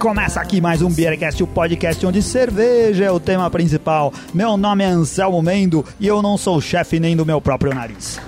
[0.00, 4.10] começa aqui mais um Beercast, o podcast onde cerveja é o tema principal.
[4.32, 8.18] Meu nome é Anselmo Mendo e eu não sou chefe nem do meu próprio nariz.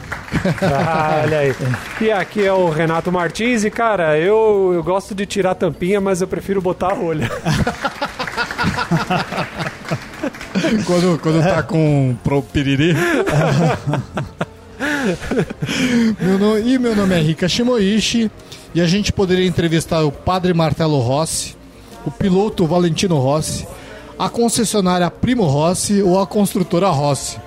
[0.60, 1.54] Ah, olha aí.
[1.98, 6.20] E aqui é o Renato Martins e, cara, eu, eu gosto de tirar tampinha, mas
[6.20, 7.30] eu prefiro botar a rolha.
[10.86, 12.94] Quando, quando tá com pro piriri.
[16.20, 18.30] meu nome, e meu nome é Rika Shimoishi
[18.74, 21.56] e a gente poderia entrevistar o padre Martelo Rossi,
[22.04, 23.66] o piloto Valentino Rossi,
[24.18, 27.38] a concessionária Primo Rossi ou a construtora Rossi.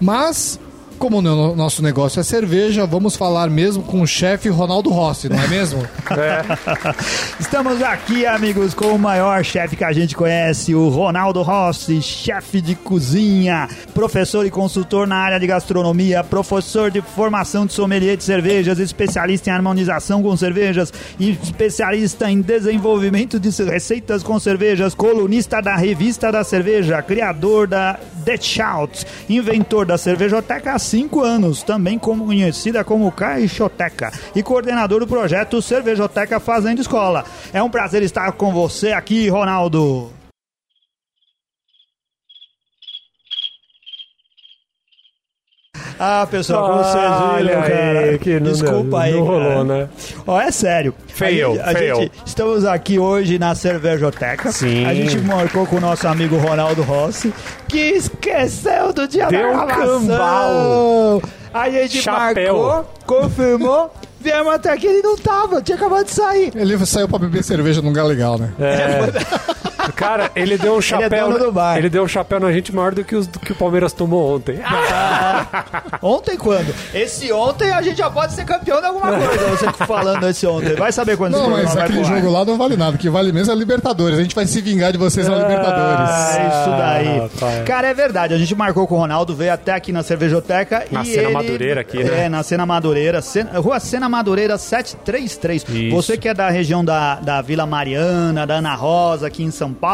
[0.00, 0.58] Mas,
[0.98, 5.28] como o no- nosso negócio é cerveja, vamos falar mesmo com o chefe Ronaldo Rossi,
[5.28, 5.82] não é mesmo?
[7.38, 12.60] Estamos aqui, amigos, com o maior chefe que a gente conhece, o Ronaldo Rossi, chefe
[12.60, 18.24] de cozinha, professor e consultor na área de gastronomia, professor de formação de sommelier de
[18.24, 25.76] cervejas, especialista em harmonização com cervejas, especialista em desenvolvimento de receitas com cervejas, colunista da
[25.76, 28.36] revista da cerveja, criador da The
[29.28, 36.40] inventor da cervejoteca há cinco anos, também conhecida como Caixoteca, e coordenador do projeto Cervejoteca
[36.40, 37.24] Fazendo Escola.
[37.52, 40.15] É um prazer estar com você aqui, Ronaldo.
[45.98, 47.98] Ah, pessoal, como vocês viram, cara.
[48.00, 49.38] aí, que não Desculpa aí, não cara.
[49.38, 49.88] rolou, né?
[50.26, 50.94] Ó, é sério.
[51.08, 51.96] Fail, a gente, a fail.
[51.96, 54.52] gente- estamos aqui hoje na Cervejoteca.
[54.52, 54.84] Sim.
[54.84, 57.32] A gente marcou com o nosso amigo Ronaldo Rossi,
[57.68, 60.00] que esqueceu do dia Deu da gravação.
[60.06, 61.22] cambau.
[61.54, 62.58] A gente Chapéu.
[62.62, 66.52] marcou, confirmou, viemos até aqui ele não tava, tinha acabado de sair.
[66.54, 68.50] Ele saiu pra beber cerveja num lugar legal, né?
[68.60, 69.65] É.
[69.96, 71.38] Cara, ele deu um chapéu.
[71.38, 71.78] do bar.
[71.78, 74.36] Ele deu um chapéu na gente maior do que, os, do que o Palmeiras tomou
[74.36, 74.60] ontem.
[76.02, 76.74] Ontem quando?
[76.94, 80.74] Esse ontem a gente já pode ser campeão de alguma coisa, você falando esse ontem.
[80.74, 82.96] Vai saber quando Não, mas vai aquele jogo lá não vale nada.
[82.96, 84.18] O que vale mesmo é a Libertadores.
[84.18, 86.10] A gente vai se vingar de vocês na Libertadores.
[86.10, 87.18] Ah, isso daí.
[87.20, 87.64] rapaz.
[87.64, 88.34] Cara, é verdade.
[88.34, 90.84] A gente marcou com o Ronaldo, veio até aqui na Cervejoteca.
[90.90, 91.32] Na e Cena ele...
[91.32, 92.26] Madureira aqui, né?
[92.26, 93.22] É, na Cena Madureira.
[93.22, 95.64] Cena- Rua Cena Madureira 733.
[95.68, 95.96] Isso.
[95.96, 99.72] Você que é da região da, da Vila Mariana, da Ana Rosa, aqui em São
[99.72, 99.85] Paulo,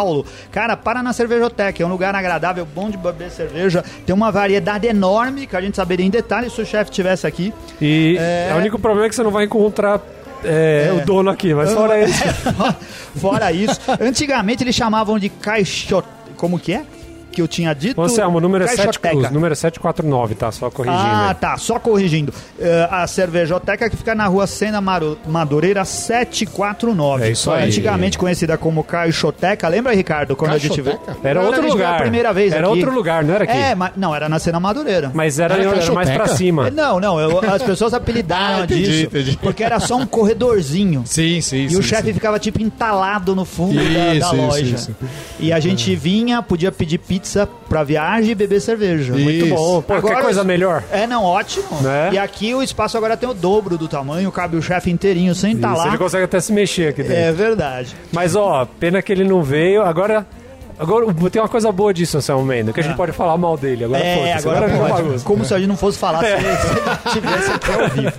[0.50, 1.82] cara, para na Cervejoteca.
[1.82, 3.84] É um lugar agradável, bom de beber cerveja.
[4.06, 7.53] Tem uma variedade enorme que a gente saberia em detalhes se o chefe estivesse aqui.
[7.80, 8.53] E É.
[8.54, 10.00] o único problema é que você não vai encontrar
[10.44, 12.22] é, o dono aqui, mas fora isso.
[13.20, 16.09] Fora isso, antigamente eles chamavam de caixote.
[16.36, 16.82] Como que é?
[17.32, 17.98] Que eu tinha dito.
[18.00, 19.31] O número é, 7, Caixoteca.
[19.31, 20.53] o número é 749, tá?
[20.53, 21.00] Só corrigindo.
[21.03, 22.32] Ah, tá, só corrigindo.
[22.60, 27.25] Eh, a cervejoteca que fica na rua Sena Madureira 749.
[27.25, 27.66] É isso aí.
[27.66, 29.69] Antigamente conhecida como Caixoteca.
[29.69, 30.81] Lembra, Ricardo, quando a gente?
[30.82, 31.16] Caixoteca?
[31.25, 31.94] Era outro lugar.
[31.97, 32.76] A primeira vez Era aqui.
[32.76, 33.53] outro lugar, não era aqui?
[33.56, 35.10] É, mas, não, era na Sena Madureira.
[35.15, 36.15] Mas era, Era era mais Caixoteca?
[36.25, 36.69] pra cima.
[36.69, 39.04] Eh, Não, não, eu- as pessoas apelidaram Ah, entendi, disso.
[39.06, 39.38] entendi.
[39.41, 41.03] Porque era só um corredorzinho.
[41.06, 44.62] Sim, sim, E o chefe ficava tipo entalado no fundo da- da, Isso, isso, loja.
[44.76, 44.97] isso.
[45.41, 47.22] E a gente vinha, podia pedir pizza
[47.69, 49.12] pra viagem e beber cerveja.
[49.12, 49.83] Muito Muito bom.
[49.83, 50.83] Pô, Agora- quer coisa melhor?
[50.91, 51.66] É, não, ótimo.
[51.81, 52.10] Né?
[52.12, 55.50] E aqui o espaço agora tem o dobro do tamanho, cabe o chefe inteirinho sem
[55.50, 55.87] Isso, entalar.
[55.88, 57.16] ele consegue até se mexer aqui dentro.
[57.16, 57.94] É verdade.
[58.12, 59.83] Mas, ó, pena que ele não veio.
[59.83, 60.27] Agora,
[60.82, 63.84] agora tem uma coisa boa disso, Anselmo Mendo, que a gente pode falar mal dele.
[63.84, 65.25] Agora, é, agora virou pode.
[65.25, 66.37] Como se a gente não fosse falar É.
[66.37, 68.12] se, se ele tivesse aqui ao vivo.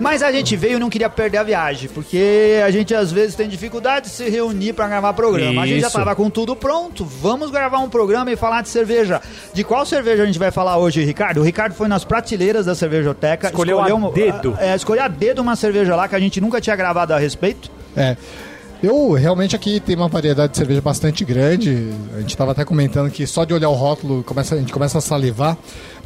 [0.00, 3.34] Mas a gente veio e não queria perder a viagem, porque a gente às vezes
[3.34, 5.62] tem dificuldade de se reunir pra gravar programa.
[5.62, 5.96] A gente já Isso.
[5.96, 7.04] tava com tudo pronto.
[7.04, 9.20] Vamos gravar um programa e falar de cerveja.
[9.52, 11.40] De qual cerveja a gente vai falar hoje, Ricardo?
[11.40, 13.48] O Ricardo foi nas prateleiras da cervejoteca.
[13.48, 14.56] Escolheu a uma- dedo.
[14.60, 17.70] É, escolheu a dedo uma cerveja lá que a gente nunca tinha gravado a respeito.
[17.96, 18.16] É.
[18.82, 21.88] Eu realmente aqui tem uma variedade de cerveja bastante grande.
[22.14, 24.98] A gente estava até comentando que só de olhar o rótulo começa, a gente começa
[24.98, 25.56] a salivar.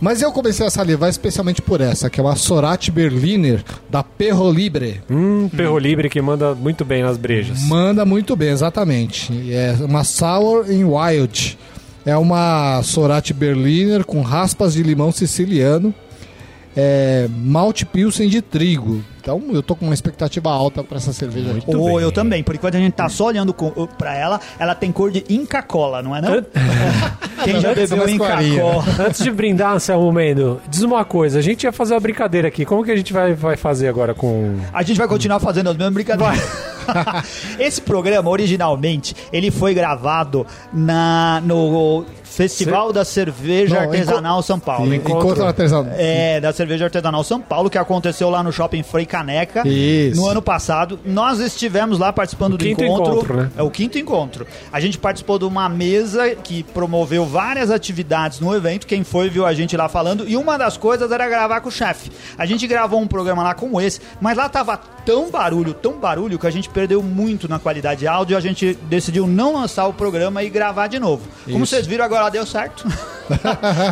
[0.01, 4.51] Mas eu comecei a salivar especialmente por essa, que é uma Sorate Berliner da Perro
[4.51, 5.03] Libre.
[5.11, 7.63] Hum, Perro Libre que manda muito bem nas brejas.
[7.65, 9.53] Manda muito bem, exatamente.
[9.53, 11.59] É uma Sour in Wild.
[12.07, 15.95] É uma Sorate Berliner com raspas de limão siciliano.
[16.77, 19.05] É malte pilsen de trigo.
[19.21, 21.67] Então eu tô com uma expectativa alta para essa cerveja aqui.
[21.67, 22.03] Muito Ou bem.
[22.03, 23.55] eu também, por enquanto a gente tá só olhando
[23.97, 26.45] pra ela, ela tem cor de Inca Cola, não é não?
[27.45, 28.39] Quem já bebeu Inca.
[28.61, 28.85] Cola?
[29.07, 31.39] Antes de brindar, Anselmo Mendo, diz uma coisa.
[31.39, 32.65] A gente ia fazer uma brincadeira aqui.
[32.65, 34.59] Como que a gente vai, vai fazer agora com...
[34.73, 36.41] A gente vai continuar fazendo as mesmas brincadeiras.
[37.61, 44.95] Esse programa, originalmente, ele foi gravado na, no Festival da Cerveja Não, Artesanal São Paulo.
[44.95, 45.93] Encontro artesanal.
[45.97, 50.21] É, da Cerveja Artesanal São Paulo, que aconteceu lá no Shopping Frei Caneca Isso.
[50.21, 50.99] no ano passado.
[51.05, 53.13] Nós estivemos lá participando O do quinto encontro.
[53.13, 53.51] encontro, né?
[53.57, 54.47] É o quinto encontro.
[54.73, 58.87] A gente participou de uma mesa que promoveu várias atividades no evento.
[58.87, 60.29] Quem foi viu a gente lá falando.
[60.29, 62.11] E uma das coisas era gravar com o chefe.
[62.39, 66.39] A gente gravou um programa lá como esse, mas lá tava tão barulho, tão barulho,
[66.39, 68.37] que a gente perdeu muito na qualidade de áudio.
[68.37, 71.23] A gente decidiu não lançar o programa e gravar de novo.
[71.45, 71.75] Como Isso.
[71.75, 72.87] vocês viram agora, deu certo.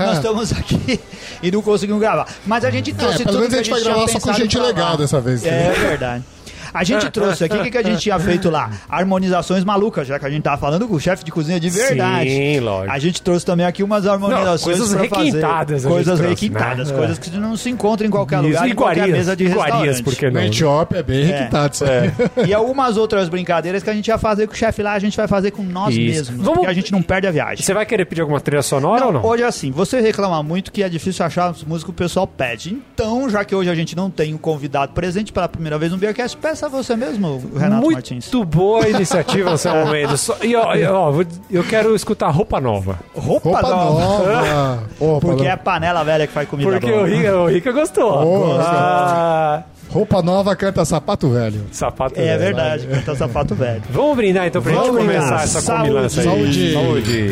[0.06, 1.00] Nós estamos aqui
[1.42, 2.26] e não conseguimos gravar.
[2.46, 4.58] Mas a gente trouxe É, pelo tudo menos a gente vai gravar só com gente
[4.58, 5.88] legal dessa vez, É entendeu?
[5.88, 6.24] verdade.
[6.72, 8.70] A gente trouxe aqui, o que, que a gente tinha feito lá?
[8.88, 12.30] Harmonizações malucas, já que a gente tava falando com o chefe de cozinha de verdade.
[12.30, 12.92] Sim, lógico.
[12.94, 15.24] A gente trouxe também aqui umas harmonizações Não, coisas fazer.
[15.30, 16.96] requintadas gente Coisas trouxe, requintadas, né?
[16.96, 20.02] coisas que não se encontram em qualquer lugar, em qualquer mesa de iguarias, restaurante.
[20.04, 20.46] por que Na não?
[20.46, 22.10] Etiópia é bem requintado isso aí.
[22.46, 25.16] E algumas outras brincadeiras que a gente ia fazer com o chefe lá, a gente
[25.16, 26.00] vai fazer com nós Isso.
[26.30, 26.36] mesmos.
[26.44, 27.64] Vamos- Porque a gente não perde a viagem.
[27.64, 29.24] Você vai querer pedir alguma trilha sonora ou não?
[29.24, 32.26] Hoje é assim, você reclama muito que é difícil achar as músicas que o pessoal
[32.26, 32.78] pede.
[32.94, 35.98] Então, já que hoje a gente não tem um convidado presente pela primeira vez no
[35.98, 38.30] Beercast, peça você mesmo, Renato Muito Martins.
[38.46, 40.20] boa iniciativa, Samuel Mendes.
[40.20, 41.12] Só- E ó, e, ó,
[41.50, 42.98] eu quero escutar roupa nova.
[43.14, 44.00] Roupa, Roupa nova.
[44.00, 44.82] nova.
[45.00, 47.02] Roupa, Porque é a panela velha que faz comida Porque boa.
[47.02, 48.12] o Rica, o Rica gostou.
[48.12, 51.62] Oh, Ah, Roupa nova canta sapato velho.
[51.72, 52.38] sapato É velho.
[52.38, 53.82] verdade, canta sapato velho.
[53.90, 55.22] Vamos brindar então pra Vamos gente brindar.
[55.28, 55.88] começar essa Saúde.
[55.88, 56.28] combinância aí.
[56.28, 56.72] Saúde.
[56.74, 57.30] Saúde.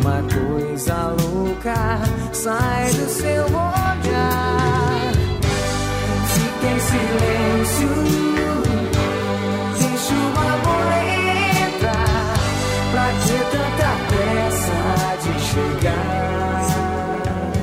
[0.00, 1.74] Uma coisa louca
[2.32, 3.85] sai do seu olhar.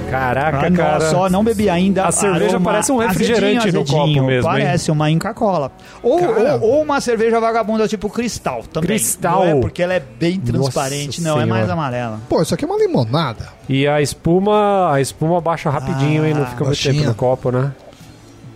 [0.09, 1.09] Caraca, Ah, não, cara.
[1.09, 2.05] só não bebi ainda.
[2.05, 4.41] A cerveja parece um refrigerante no copo mesmo, hein?
[4.43, 5.71] Parece uma Inca Cola.
[6.03, 8.89] Ou, ou, ou uma cerveja vagabunda tipo cristal também.
[8.89, 9.39] Cristal.
[9.45, 11.47] Não é porque ela é bem transparente, não, é Senhora.
[11.47, 12.19] mais amarela.
[12.29, 13.47] Pô, isso aqui é uma limonada.
[13.67, 16.35] E a espuma, a espuma baixa rapidinho, hein?
[16.35, 16.93] Não Ah, fica muito baixinha.
[16.93, 17.71] tempo no copo, né?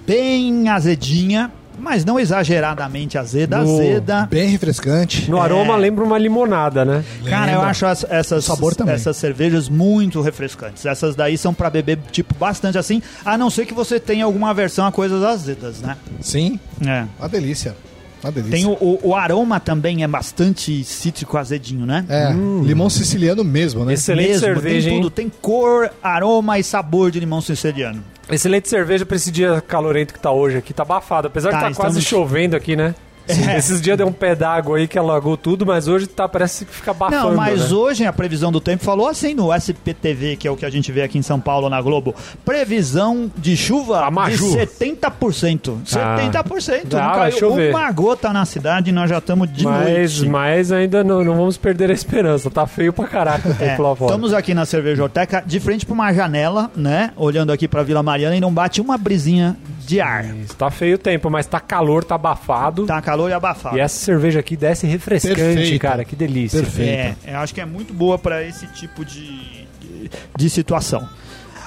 [0.08, 4.26] Bem azedinha, mas não exageradamente azeda, No- azeda.
[4.32, 5.30] Bem refrescante.
[5.30, 5.42] No É.
[5.42, 7.04] aroma lembra uma limonada, né?
[7.26, 7.70] Cara, eu Lembra?
[7.72, 8.96] acho as- essas, sabor também.
[8.96, 10.86] essas cervejas muito refrescantes.
[10.86, 14.50] Essas daí são pra beber, tipo, bastante assim, a não ser que você tenha alguma
[14.52, 15.98] aversão a coisas azedas, né?
[16.22, 17.04] Sim, É.
[17.20, 17.76] uma delícia.
[18.24, 18.58] Uma delícia.
[18.58, 22.04] Tem o, o- o aroma também é bastante cítrico azedinho, né?
[22.10, 22.32] É,
[22.64, 23.94] limão siciliano mesmo, né?
[23.94, 25.02] Excelente Mesmo, cerveja, tem hein?
[25.04, 25.12] tudo.
[25.12, 28.02] Tem cor, aroma e sabor de limão siciliano.
[28.30, 30.74] Excelente cerveja pra esse dia calorento que tá hoje aqui.
[30.74, 31.28] Tá abafado.
[31.28, 32.94] Apesar Tá, de tá quase chovendo aqui, né?
[33.28, 33.58] É.
[33.58, 36.74] Esses dias deu um pé d'água aí que alagou tudo, mas hoje tá, parece que
[36.74, 37.30] fica abafando.
[37.30, 37.76] Não, mas né?
[37.78, 40.92] hoje a previsão do tempo falou assim no SPTV, que é o que a gente
[40.92, 42.16] vê aqui em São Paulo na Globo.
[42.46, 44.52] Previsão de chuva A Maju.
[44.58, 45.78] de 70%.
[45.96, 46.18] Ah.
[46.44, 46.94] 70%.
[46.94, 50.30] Ah, não caiu uma gota na cidade e nós já estamos de Mas, noite.
[50.30, 52.50] mas ainda não, não vamos perder a esperança.
[52.50, 54.12] Tá feio pra caraca o É, tempo lá fora.
[54.12, 57.12] estamos aqui na cervejoteca, de frente para uma janela, né?
[57.16, 59.58] Olhando aqui para Vila Mariana e não bate uma brisinha
[59.88, 60.26] de ar.
[60.26, 62.86] Isso, Tá feio o tempo, mas tá calor, tá abafado.
[62.86, 63.78] Tá calor e abafado.
[63.78, 65.88] E essa cerveja aqui desce refrescante, Perfeita.
[65.88, 66.04] cara.
[66.06, 66.60] Que delícia.
[66.60, 67.18] Perfeita.
[67.26, 71.08] É, eu acho que é muito boa para esse tipo de, de, de situação.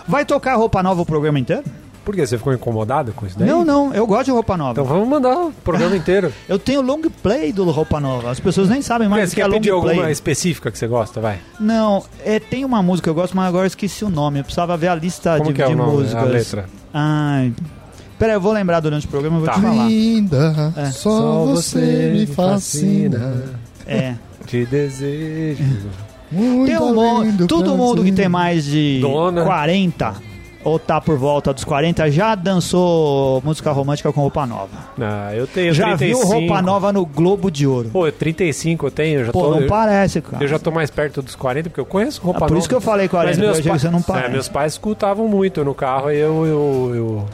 [0.07, 1.65] Vai tocar roupa nova o programa inteiro?
[2.05, 2.27] Por quê?
[2.27, 3.47] Você ficou incomodado com isso daí?
[3.47, 4.73] Não, não, eu gosto de roupa nova.
[4.73, 6.33] Então vamos mandar o programa inteiro.
[6.49, 8.31] Eu tenho long play do roupa nova.
[8.31, 10.11] As pessoas nem sabem mais Você o que é quer long pedir alguma play.
[10.11, 11.39] específica que você gosta, vai?
[11.61, 14.41] Não, é, tem uma música que eu gosto, mas agora eu esqueci o nome.
[14.41, 16.23] Eu precisava ver a lista Como de, que é de o nome, músicas.
[16.23, 16.69] a letra?
[16.93, 17.53] Ai.
[18.21, 19.55] Pera, eu vou lembrar durante o programa e vou Tá.
[19.55, 19.89] te falar.
[19.89, 20.87] Linda, É.
[20.93, 23.43] só, você me fascina.
[23.87, 24.15] É.
[24.47, 25.65] Te desejo.
[26.31, 29.43] Muito Tem um além monte, do todo mundo que tem mais de Dona.
[29.45, 30.15] 40
[30.63, 34.69] ou tá por volta dos 40 já dançou música romântica com roupa nova.
[35.01, 36.21] Ah, eu tenho já 35.
[36.29, 37.89] viu roupa nova no Globo de Ouro.
[37.91, 39.51] Pô, 35 eu tenho, eu já Pô, tô...
[39.53, 40.45] não eu, parece, cara.
[40.45, 42.59] eu já tô mais perto dos 40, porque eu conheço roupa Ah, por nova.
[42.61, 44.27] isso que eu falei 40, Mas meus, eu pais, você não parece.
[44.27, 46.45] é, meus pais escutavam muito no carro e eu...
[46.47, 47.27] eu, eu...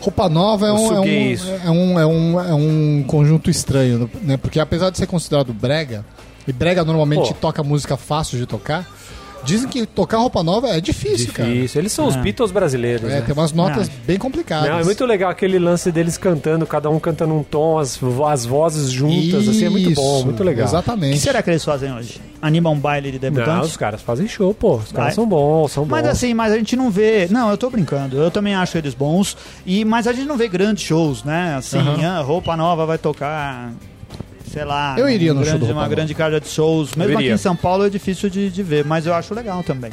[0.00, 4.36] Roupa nova é um, é, um, é, um, é, um, é um conjunto estranho, né?
[4.36, 6.04] Porque apesar de ser considerado brega,
[6.46, 7.40] e brega normalmente Pô.
[7.40, 8.88] toca música fácil de tocar,
[9.44, 11.48] dizem que tocar roupa nova é difícil, cara.
[11.48, 11.80] Difícil.
[11.80, 12.20] Eles são os É.
[12.20, 13.20] Beatles brasileiros, É, né?
[13.22, 13.92] tem umas notas Ah.
[14.06, 14.68] bem complicadas.
[14.70, 17.98] Não, é muito legal aquele lance deles cantando, cada um cantando um tom, as,
[18.30, 20.66] as vozes juntas, assim, é muito bom, Isso, muito legal.
[20.66, 21.14] O Exatamente.
[21.14, 22.20] que será que eles fazem hoje?
[22.40, 23.70] Animam um baile de Não, debutantes?
[23.70, 24.76] os caras fazem show, pô.
[24.76, 25.12] Os caras Vai.
[25.12, 25.90] são bons, são bons.
[25.90, 27.26] Mas assim, mas a gente não vê.
[27.30, 28.16] Não, eu tô brincando.
[28.16, 29.36] Eu também acho eles bons.
[29.66, 31.54] E, mas a gente não vê grandes shows, né?
[31.56, 33.72] Assim, ah, roupa nova vai tocar.
[34.58, 34.96] Sei lá.
[34.98, 36.92] Eu iria no um show grande, do Uma grande carga de shows.
[36.96, 39.92] Mesmo aqui em São Paulo é difícil de, de ver, mas eu acho legal também.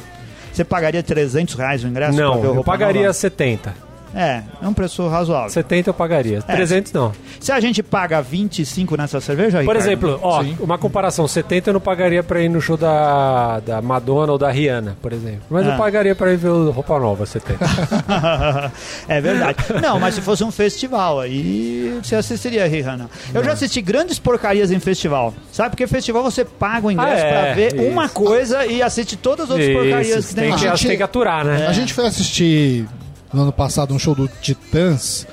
[0.52, 2.16] Você pagaria 300 reais o ingresso?
[2.16, 3.12] pra Não, ver o eu roupa pagaria Nova?
[3.12, 3.85] 70.
[4.16, 5.50] É, é um preço razoável.
[5.50, 6.38] 70 eu pagaria.
[6.48, 6.56] É.
[6.56, 7.12] 300 não.
[7.38, 10.56] Se a gente paga 25 nessa cerveja, Por Ricardo, exemplo, ó, Sim.
[10.58, 14.50] uma comparação, 70 eu não pagaria pra ir no show da, da Madonna ou da
[14.50, 15.42] Rihanna, por exemplo.
[15.50, 15.72] Mas Ah.
[15.72, 17.58] eu pagaria pra ir ver o Roupa Nova, 70.
[19.08, 19.58] é verdade.
[19.82, 23.08] Não, mas se fosse um festival, aí você assistiria Rihanna.
[23.34, 25.34] Eu já assisti grandes porcarias em festival.
[25.52, 25.70] Sabe?
[25.70, 27.84] Porque festival você paga o ingresso Ah, é, pra ver isso.
[27.84, 30.86] uma coisa e assiste todas as outras porcarias Isso, que tem tem que, A gente-
[30.88, 31.66] tem que aturar, né?
[31.66, 32.86] A gente foi assistir
[33.32, 35.26] no ano passado um show do Titãs.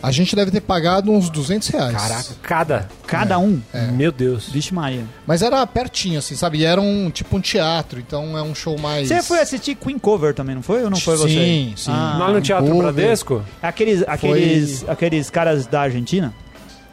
[0.00, 1.96] A gente deve ter pagado uns 200 reais.
[1.96, 2.88] Caraca, cada.
[3.04, 3.60] Cada um.
[3.94, 4.48] Meu Deus.
[4.48, 5.04] Vixe Maria.
[5.26, 6.58] Mas era pertinho, assim, sabe?
[6.58, 9.08] E era um tipo um teatro, então é um show mais.
[9.08, 10.84] Você foi assistir Queen Cover também, não foi?
[10.84, 11.34] Ou não foi você?
[11.34, 11.90] Sim, sim.
[11.92, 12.92] Ah, Lá no Teatro Vancouver.
[12.92, 13.42] Bradesco?
[13.60, 16.32] Aqueles, aqueles, aqueles caras da Argentina?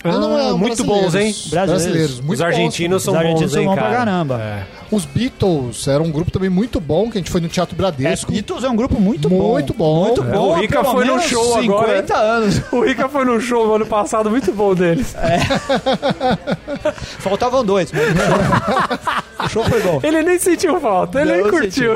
[0.06, 1.34] Não, não, é Ah, muito bons, hein?
[1.50, 1.52] Brasileiros.
[1.52, 2.20] Brasileiros.
[2.22, 3.96] Muito Os argentinos Os são argentinos bons, são hein, bons pra cara?
[3.98, 4.42] caramba.
[4.42, 4.64] É.
[4.92, 7.78] Os Beatles era um grupo também muito bom, que a gente foi no Teatro É,
[7.78, 8.32] Bradesco.
[8.32, 9.52] Beatles é um grupo muito bom.
[9.54, 10.06] Muito bom.
[10.06, 10.50] Muito É, bom.
[10.50, 12.20] o há Rica foi no show 50 agora.
[12.38, 12.62] anos.
[12.72, 15.16] O Rica foi num show ano passado muito bom deles.
[17.20, 17.92] Faltavam dois.
[17.92, 18.06] mas
[19.46, 20.00] o show foi bom.
[20.04, 21.94] Ele nem sentiu falta, ele Não nem curtiu.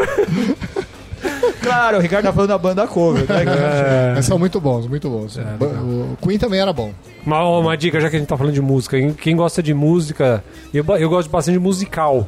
[1.62, 3.26] Claro, o Ricardo tá falando da banda cover.
[3.28, 4.14] Né?
[4.16, 5.38] Mas são muito bons, muito bons.
[5.38, 6.92] É, o Queen também era bom.
[7.26, 8.98] Uma, uma dica, já que a gente tá falando de música.
[9.14, 10.44] Quem- gosta de música,
[10.74, 12.28] eu, eu gosto bastante de musical.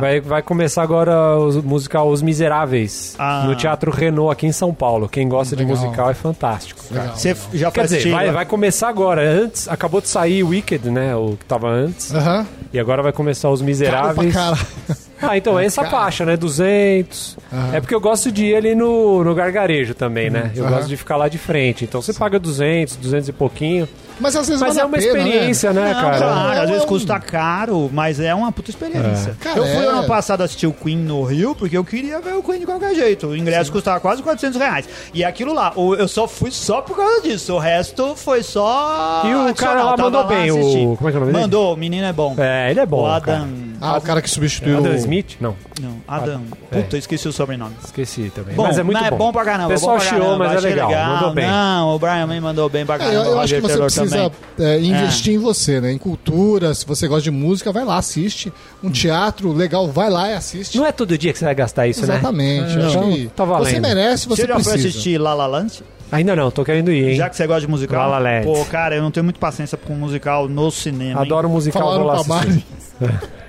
[0.00, 3.44] Vai, vai começar agora o musical Os Miseráveis, Ah.
[3.46, 5.08] no Teatro Renault, aqui em São Paulo.
[5.08, 5.80] Quem gosta de Legal.
[5.80, 6.80] musical é fantástico.
[7.14, 9.22] Você já Quer dizer, vai, vai começar agora.
[9.22, 11.14] Antes, acabou de sair Wicked, né?
[11.14, 12.12] O que tava antes.
[12.12, 12.44] Aham.
[12.72, 14.34] E agora vai começar Os Miseráveis.
[14.34, 14.58] cara.
[15.20, 15.96] Ah, então é essa Cara.
[15.96, 16.36] faixa, né?
[16.36, 17.36] 200.
[17.72, 20.50] É porque eu gosto de ir ali no, no gargarejo também, né?
[20.54, 20.74] Eu Aham.
[20.76, 21.84] gosto de ficar lá de frente.
[21.84, 23.88] Então você paga 200, 200 e pouquinho.
[24.18, 25.20] Mas às vezes Mas vale é a uma pena, né?
[25.28, 26.16] experiência, né, Não, cara?
[26.18, 29.36] claro, às vezes é um- custa caro, mas é uma puta experiência.
[29.40, 29.88] Cara, eu fui é.
[29.88, 32.94] ano passado assistir o Queen no Rio porque eu queria ver o Queen de qualquer
[32.94, 33.26] jeito.
[33.26, 34.88] O ingresso custava quase 400 reais.
[35.12, 37.52] E aquilo lá, o- eu só fui só por causa disso.
[37.52, 39.22] O resto foi só.
[39.26, 39.54] E o adicional.
[39.54, 41.42] cara lá Tava mandou bem, o- como é que é o nome dele?
[41.44, 42.34] Mandou, o menino é bom.
[42.38, 43.06] É, ele é bom.
[43.16, 43.46] o cara.
[43.80, 44.78] Ah, o cara que substituiu.
[44.78, 45.36] Adam Smith?
[45.40, 46.42] Não, Não, Adam.
[46.70, 46.82] é.
[46.82, 47.74] Puta, esqueci o sobrenome.
[47.84, 48.54] esqueci também.
[48.54, 49.16] Bom, mas é muito não, bom.
[49.18, 49.66] bom pra caramba.
[49.66, 50.90] O pessoal chiou, mas é achei legal.
[51.14, 51.46] Mandou bem.
[51.46, 53.16] Não, o Brian também mandou bem pra É, caramba.
[53.16, 54.72] eu, eu o acho que você Taylor precisa também.
[54.72, 55.92] é, investir em você, né?
[55.92, 58.52] Em cultura, se você gosta de música, vai lá, assiste.
[58.82, 60.76] Um teatro legal, vai lá e assiste.
[60.78, 62.14] Não é todo dia que você vai gastar isso, né?
[62.14, 62.78] Exatamente.
[62.78, 63.68] É, acho então, que tá valendo.
[63.72, 64.88] você merece, você, Você já foi precisa.
[64.88, 65.82] assistir La La Land?
[66.12, 67.14] Ainda não, tô querendo ir, hein?
[67.16, 68.08] Já que você gosta de musical.
[68.08, 68.46] La La Land.
[68.46, 71.20] Pô, cara, eu não tenho muita paciência com musical no cinema.
[71.20, 71.26] hein?
[71.26, 72.64] Adoro musical, vou lá pra assistir.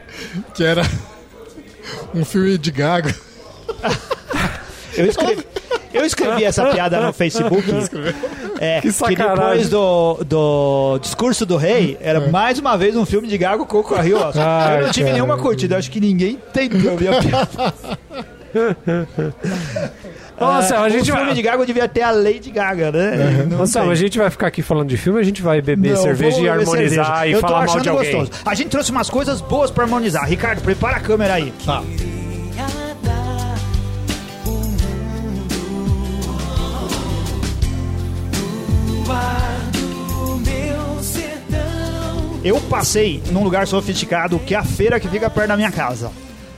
[0.53, 0.81] Que era
[2.13, 3.09] um filme de gago.
[4.95, 5.45] Eu escrevi,
[5.93, 7.63] eu escrevi essa piada no Facebook.
[8.59, 13.27] É, Que que, depois do, do discurso do rei, era mais uma vez um filme
[13.27, 14.17] de gago concorreu.
[14.17, 14.31] ó.
[14.35, 15.13] Ai, Eu não tive cara.
[15.13, 17.73] nenhuma curtida, acho que ninguém entendeu a minha piada.
[20.39, 21.33] Nossa, É, a gente o filme vai...
[21.33, 23.45] de gago devia ter a Lady Gaga, né?
[23.49, 26.01] Não Nossa, a gente vai ficar aqui falando de filme, a gente vai beber Não,
[26.03, 27.27] cerveja e harmonizar cerveja.
[27.27, 28.11] e Eu tô falar mal achando de alguém.
[28.15, 28.41] gostoso.
[28.45, 30.25] A gente trouxe umas coisas boas pra harmonizar.
[30.27, 31.51] Ricardo, prepara a câmera aí.
[31.65, 31.81] Tá.
[42.43, 46.11] Eu passei num lugar sofisticado que é a feira que fica perto da minha casa.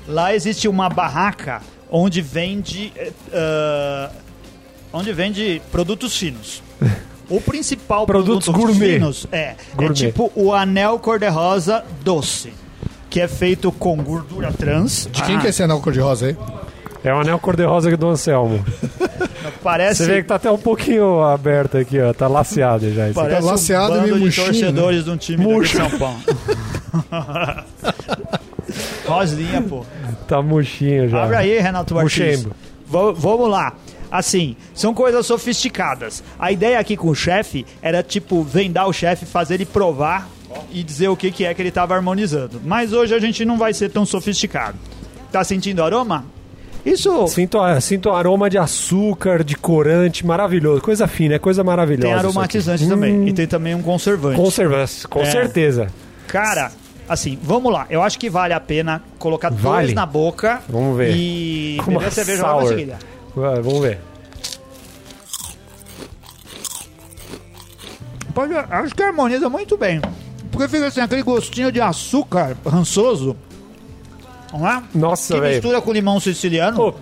[0.07, 2.91] Lá existe uma barraca onde vende
[3.33, 4.09] ah,
[4.93, 6.61] onde vende produtos finos.
[7.29, 8.93] O principal Produtos produto gourmet.
[8.93, 9.93] finos é, é Gourmet.
[9.93, 12.51] tipo o anel cor-de-rosa doce,
[13.07, 15.07] que é feito com gordura trans.
[15.11, 16.37] De quem Ah, que é esse anel cor-de-rosa aí?
[17.03, 18.65] É o anel cor-de-rosa do Anselmo.
[19.61, 22.11] Parece Você vê que tá até um pouquinho aberto aqui, ó.
[22.13, 23.11] Tá laceado já.
[23.13, 25.89] Parece Tá laceado um e bando meio de murchinho, torcedores de um time de São
[25.99, 26.19] Paulo.
[29.05, 29.85] Rosinha, pô.
[30.29, 31.23] Tá murchinho já.
[31.23, 32.43] Abre aí, Renato Martins.
[32.45, 32.55] Muxembo.
[32.85, 33.73] V- vamos lá.
[34.11, 36.23] Assim, são coisas sofisticadas.
[36.39, 40.27] A ideia aqui com o chefe era, tipo, vendar o chefe, fazer ele provar
[40.71, 42.59] e dizer o que, que é que ele tava harmonizando.
[42.63, 44.77] Mas hoje a gente não vai ser tão sofisticado.
[45.31, 46.25] Tá sentindo aroma?
[46.85, 50.81] Isso Sinto, sinto aroma de açúcar, de corante, maravilhoso.
[50.81, 52.07] Coisa fina, é coisa maravilhosa.
[52.07, 53.13] tem aromatizante também.
[53.13, 54.37] Hum, E tem também um conservante.
[54.37, 55.25] Conserva, com É.
[55.25, 55.87] certeza.
[56.27, 56.71] Cara,
[57.09, 57.85] assim, vamos lá.
[57.89, 59.87] Eu acho que vale a pena colocar Vale?
[59.87, 60.61] dois na boca.
[60.69, 61.15] Vamos ver.
[61.15, 62.69] E Com beber uma cerveja logo em sour.
[62.77, 62.99] seguida.
[63.35, 63.99] Vai, vamos ver.
[68.33, 70.01] Pode, acho que harmoniza muito bem.
[70.51, 73.35] Porque fica assim, aquele gostinho de açúcar rançoso.
[74.53, 74.83] Não é?
[74.95, 75.53] Nossa, que velho.
[75.55, 76.75] mistura com limão siciliano.
[76.77, 76.93] Pô,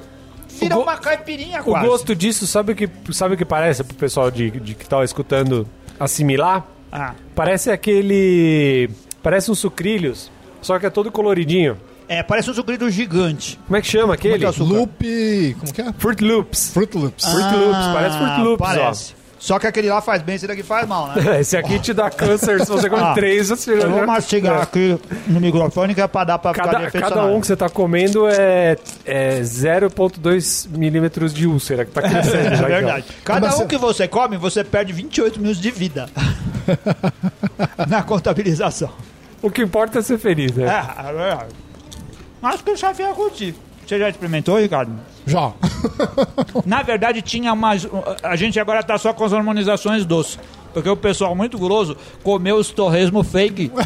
[0.60, 1.88] vira o go- uma caipirinha O quase.
[1.88, 5.04] gosto disso, sabe o que, sabe o que parece pro pessoal de, de que tá
[5.04, 5.68] escutando
[6.00, 6.66] assimilar?
[6.92, 8.90] Ah, Parece aquele.
[9.28, 10.32] Parece um sucrilhos,
[10.62, 11.76] só que é todo coloridinho.
[12.08, 13.60] é, parece um sucrilho gigante.
[13.68, 14.36] Como é que chama aquele?
[14.38, 14.74] Muito açúcar.
[14.74, 15.56] Loop.
[15.60, 15.94] Como que é?
[15.98, 16.70] Fruit Loops.
[16.74, 17.26] Fruit Loops.
[17.26, 18.72] Fruit Loops, parece Fruit Loops, ó.
[18.72, 19.18] Ah, parece.
[19.40, 21.16] Só que aquele lá faz bem, esse daqui faz mal, né?
[21.42, 23.50] Esse aqui te dá câncer se você come Ah, três.
[23.50, 24.62] Você Eu já- vou mastigar É.
[24.64, 27.46] aqui no microfone que é pra dar pra ficar de Cada, efeito cada um que
[27.48, 32.48] você tá comendo é, é 0,2 milímetros de úlcera que tá crescendo.
[32.54, 33.06] É já, verdade.
[33.24, 33.68] Cada Como um assim?
[33.68, 36.10] que você come, você perde 28 minutos de vida.
[37.88, 38.90] Na contabilização.
[39.42, 40.66] O que importa é ser feliz, né?
[40.66, 41.56] É, é verdade.
[42.42, 43.56] Acho que o ia curtir.
[43.86, 44.92] Você já experimentou, Ricardo?
[45.26, 45.54] Já.
[46.66, 47.88] Na verdade, tinha mais.
[48.22, 50.38] A gente agora tá só com as harmonizações doces.
[50.78, 53.72] Porque o pessoal muito guloso comeu os torresmo fake.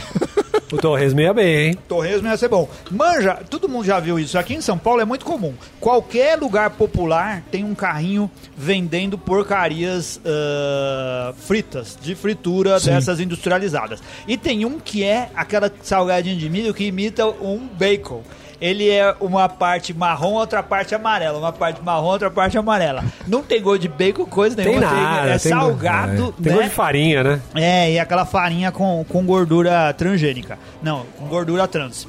[0.71, 1.77] O torresmo ia bem, hein?
[1.85, 2.69] Torresmo ia ser bom.
[2.89, 4.37] Manja, todo mundo já viu isso.
[4.37, 5.53] Aqui em São Paulo é muito comum.
[5.81, 14.01] Qualquer lugar popular tem um carrinho vendendo porcarias ah, fritas, de fritura dessas industrializadas.
[14.25, 18.23] E tem um que é aquela salgadinha de milho que imita um bacon.
[18.61, 21.39] Ele é uma parte marrom, outra parte amarela.
[21.39, 23.03] Uma parte marrom, outra parte amarela.
[23.27, 24.85] Não tem gosto de bacon, coisa Tem nenhuma.
[24.91, 25.29] nada.
[25.31, 26.43] é tem- salgado, é.
[26.43, 26.57] Tem né?
[26.57, 27.41] gosto de farinha, né?
[27.55, 30.59] É, e aquela farinha com, com gordura transgênica.
[30.81, 32.07] Não, com gordura trans.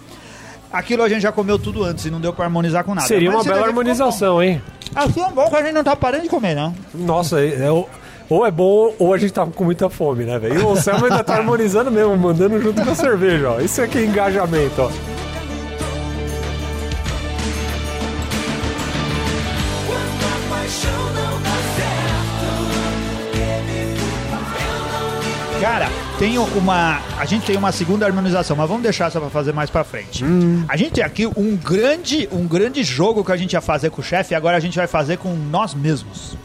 [0.71, 3.07] Aquilo a gente já comeu tudo antes e não deu pra harmonizar com nada.
[3.07, 4.61] Seria Mas uma bela harmonização, hein?
[4.95, 6.75] Assim é bom que a gente não tá parando de comer, não.
[6.95, 7.87] Nossa, é, é o-
[8.29, 10.61] ou é bom ou a gente tá com muita fome, né, velho?
[10.61, 13.61] E o Selma ainda tá harmonizando mesmo, mandando junto com a cerveja, ó.
[13.61, 14.91] Isso aqui é engajamento, ó.
[26.23, 27.01] Tem uma.
[27.19, 30.25] A gente tem uma segunda harmonização, mas vamos deixar essa pra fazer mais pra frente.
[30.69, 34.01] A gente tem aqui um grande, um grande jogo que a gente ia fazer com
[34.01, 36.37] o chefe e agora a gente vai fazer com nós mesmos.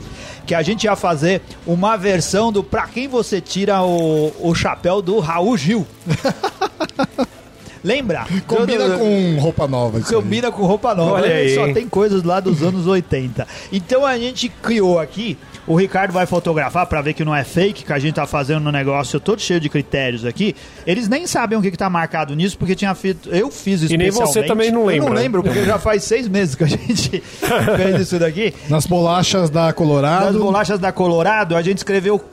[0.48, 5.00] Que a gente ia fazer uma versão do Pra quem você tira o, o chapéu
[5.00, 5.86] do Raul Gil.
[7.84, 8.26] Lembra?
[8.48, 10.00] Combina Do- com roupa nova.
[10.00, 10.16] isso aí.
[10.22, 11.14] Combina com roupa nova.
[11.22, 13.48] Olha aí, Só tem coisas lá dos anos 80.
[13.72, 15.38] Então a gente criou aqui.
[15.68, 18.62] O Ricardo vai fotografar pra ver que não é fake, que a gente tá fazendo
[18.62, 20.56] no negócio todo cheio de critérios aqui.
[20.86, 23.30] Eles nem sabem o que, que tá marcado nisso, porque tinha feito.
[23.30, 25.22] Eu fiz E nem você também não Eu lembra, não né?
[25.22, 27.20] lembro, porque já faz seis meses que a gente
[27.76, 28.54] fez isso daqui.
[28.70, 30.40] Nas bolachas da Colorado.
[30.40, 32.24] bolachas da Colorado, a gente escreveu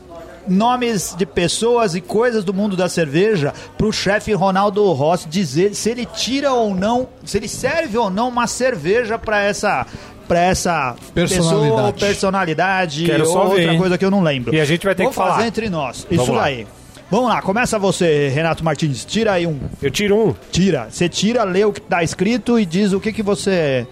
[0.47, 5.91] nomes de pessoas e coisas do mundo da cerveja pro chefe Ronaldo Rossi dizer se
[5.91, 9.87] ele tira ou não, se ele serve ou não uma cerveja pra essa
[10.27, 11.71] para essa Personalidade.
[11.71, 13.79] pessoa ou personalidade Quero ou ver, outra hein?
[13.79, 14.55] coisa que eu não lembro.
[14.55, 15.35] E a gente vai ter Vamos que falar.
[15.37, 16.07] fazer entre nós.
[16.11, 16.45] Vamos Isso lá.
[16.45, 16.67] aí.
[17.11, 19.05] Vamos lá, começa você, Renato Martins.
[19.05, 19.59] Tira aí um.
[19.81, 20.35] Eu tiro um.
[20.51, 20.89] Tira.
[20.91, 23.87] Você tira, lê o que tá escrito e diz o que, que você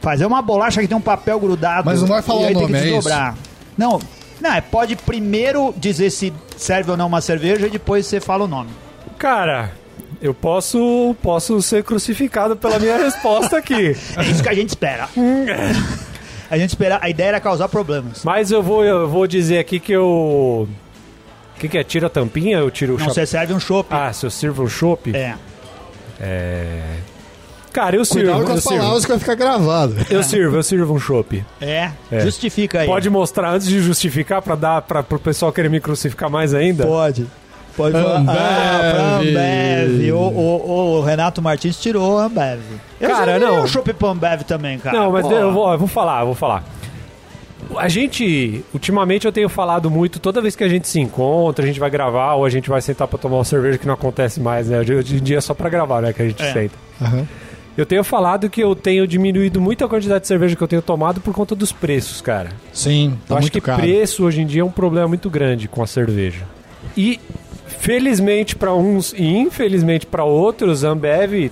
[0.00, 0.20] faz.
[0.20, 1.84] É uma bolacha que tem um papel grudado.
[1.84, 3.36] Mas não vai falar e aí o tem que nome, é desdobrar.
[3.76, 4.00] Não,
[4.40, 8.44] não, é pode primeiro dizer se serve ou não uma cerveja e depois você fala
[8.44, 8.70] o nome.
[9.18, 9.72] Cara,
[10.20, 13.96] eu posso, posso ser crucificado pela minha resposta aqui.
[14.16, 15.08] É isso que a gente espera.
[16.50, 16.98] a gente espera.
[17.02, 18.22] A ideia era causar problemas.
[18.24, 20.68] Mas eu vou, eu vou dizer aqui que eu.
[21.56, 21.84] O que, que é?
[21.84, 22.58] Tira a tampinha?
[22.58, 23.88] Eu tiro o Não, você serve um chopp.
[23.90, 25.14] Ah, se eu sirvo um chopp?
[25.14, 25.34] É.
[27.72, 28.32] Cara, eu sirvo.
[28.32, 28.78] Cuidado com Eu as sirvo.
[28.78, 29.96] palavras que vai ficar gravado.
[30.08, 31.44] eu sirvo, eu sirvo um chopp.
[31.60, 31.90] É.
[32.10, 32.20] É.
[32.20, 32.86] Justifica aí.
[32.86, 36.86] Pode mostrar antes de justificar pra dar para pro pessoal querer me crucificar mais ainda?
[36.86, 37.26] Pode.
[37.76, 38.16] Pode falar.
[38.20, 38.36] Ambev.
[38.38, 40.12] Ah, pra Ambev.
[40.12, 42.60] O, o, o Renato Martins tirou a Ambev.
[43.00, 43.62] Eu Cara, não.
[43.62, 44.98] um chopp pra Ambev também, cara.
[44.98, 45.32] Não, mas Pô.
[45.32, 46.64] eu vou, eu vou falar, eu vou falar.
[47.76, 51.66] A gente, ultimamente eu tenho falado muito, toda vez que a gente se encontra, a
[51.66, 54.40] gente vai gravar ou a gente vai sentar pra tomar uma cerveja que não acontece
[54.40, 54.78] mais, né?
[54.78, 56.52] Hoje em dia é só pra gravar, né, que a gente É.
[56.52, 56.74] senta.
[57.02, 57.26] Aham.
[57.76, 60.80] Eu tenho falado que eu tenho diminuído muito a quantidade de cerveja que eu tenho
[60.80, 62.50] tomado por conta dos preços, cara.
[62.72, 63.82] Sim, tá eu acho que caro.
[63.82, 66.44] preço hoje em dia é um problema muito grande com a cerveja.
[66.96, 67.20] E
[67.78, 71.50] felizmente para uns e infelizmente para outros, a Ambev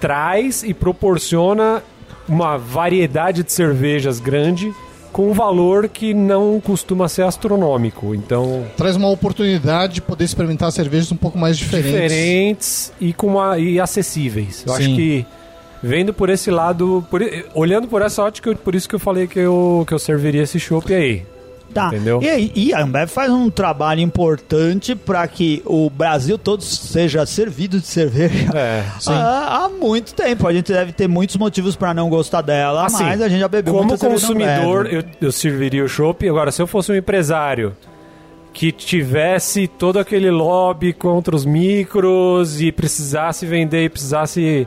[0.00, 1.82] traz e proporciona
[2.28, 4.72] uma variedade de cervejas grande
[5.12, 8.14] com um valor que não costuma ser astronômico.
[8.14, 11.92] Então, Traz uma oportunidade de poder experimentar cervejas um pouco mais diferentes.
[12.02, 14.62] diferentes e com uma, e acessíveis.
[14.66, 14.96] Eu acho Sim.
[14.96, 15.26] que
[15.82, 17.22] vendo por esse lado, por
[17.54, 20.60] olhando por essa ótica, por isso que eu falei que eu, que eu serviria esse
[20.60, 21.24] chopp aí.
[21.76, 21.88] Tá.
[21.88, 22.20] Entendeu?
[22.22, 27.26] E, aí- e a Ambev faz um trabalho importante para que o Brasil todo seja
[27.26, 30.48] servido de cerveja É, há, há muito tempo.
[30.48, 33.48] A gente deve ter muitos motivos para não gostar dela, Assim, mas a gente já
[33.48, 36.26] bebeu Como consumidor, eu, eu serviria o chopp.
[36.26, 37.76] Agora, se eu fosse um empresário
[38.54, 44.66] que tivesse todo aquele lobby contra os micros e precisasse vender e precisasse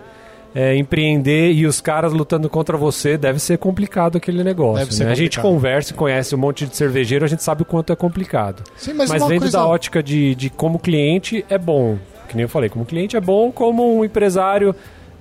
[0.59, 5.05] é, empreender e os caras lutando contra você, deve ser complicado aquele negócio.
[5.05, 5.11] Né?
[5.11, 5.43] A gente complicado.
[5.43, 8.61] conversa e conhece um monte de cervejeiro, a gente sabe o quanto é complicado.
[8.75, 9.57] Sim, mas, Mas, vendo coisa...
[9.57, 11.97] da ótica de, de como cliente, é bom.
[12.27, 14.75] Que nem eu falei, como cliente é bom, como um empresário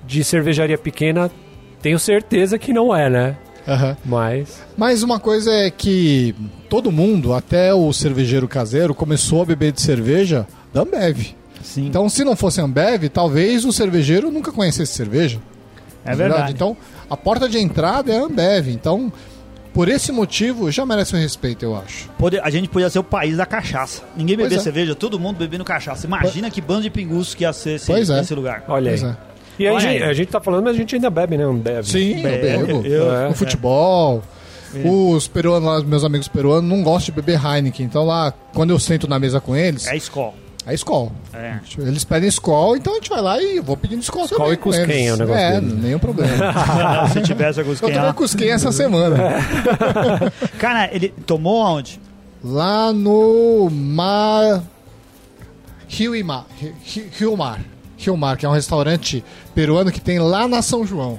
[0.05, 1.31] de cervejaria pequena,
[1.81, 3.37] tenho certeza que não é, né?
[3.67, 3.97] Aham.
[4.05, 4.61] Mas.
[4.77, 6.35] Mas uma coisa é que
[6.69, 11.38] todo mundo, até o cervejeiro caseiro, começou a beber de cerveja da Ambev.
[11.69, 11.87] Sim.
[11.87, 15.39] Então, se não fosse Ambev, talvez o cervejeiro nunca conhecesse cerveja.
[16.05, 16.51] é verdade.
[16.53, 16.75] Então,
[17.11, 18.69] a porta de entrada é a Ambev.
[18.69, 19.13] Então,
[19.75, 22.09] por esse motivo, já merece um respeito, eu acho.
[22.19, 24.03] Pode- a gente podia ser o país da cachaça.
[24.17, 24.61] Ninguém bebia é.
[24.61, 26.07] cerveja, todo mundo bebendo cachaça.
[26.07, 28.21] Imagina que bando de pinguços que ia ser esse, Pois é.
[28.21, 28.65] esse lugar.
[28.67, 28.99] Olha aí.
[29.01, 29.17] Pois é.
[29.59, 30.09] E a Olha gente, aí.
[30.11, 31.47] a gente tá falando, mas a gente ainda bebe, né?
[31.47, 31.87] Um bebe.
[31.87, 32.87] Sim, eu Bebe, bebo.
[32.87, 33.29] eu- É.
[33.29, 34.23] No futebol.
[34.85, 37.85] Os peruanos, lá, meus amigos peruanos, não gostam de beber Heineken.
[37.87, 40.35] Então lá, quando eu sento na mesa com eles, É escola.
[40.69, 41.11] É Skol.
[41.33, 41.59] É.
[41.79, 44.53] Eles pedem Skol, então a gente vai lá e eu vou pedindo Skol Skol também
[44.53, 45.09] e com Cusquem eles.
[45.09, 45.83] é o negócio É, deles.
[45.83, 47.09] nenhum problema.
[47.13, 48.13] Se tivesse a eu Cusquinha tomei.
[48.13, 49.17] Cusquem essa semana.
[50.59, 52.01] Cara, ele tomou aonde?
[52.45, 54.63] Lá no Mar...
[55.89, 56.45] Rio e Mar.
[57.19, 57.61] Rio Mar.
[57.97, 61.19] Rio Mar, que é um restaurante peruano que tem lá na São João.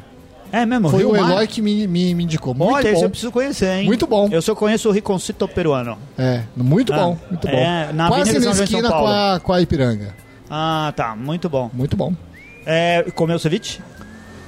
[0.52, 1.32] É mesmo, Foi Rio o Mar?
[1.32, 2.54] Eloy que me, me, me indicou.
[2.54, 3.04] Muito Olha, bom.
[3.04, 3.86] eu preciso conhecer, hein?
[3.86, 4.28] Muito bom.
[4.32, 5.98] Eu só conheço o Riconcito peruano.
[6.18, 7.54] É, muito Ah, bom, muito bom.
[7.54, 10.16] é, na Quase Avenida na São São esquina com a, com a Ipiranga.
[10.50, 11.16] Ah, tá.
[11.16, 11.70] Muito bom.
[11.74, 12.14] Muito bom.
[12.66, 13.80] É, comeu ceviche?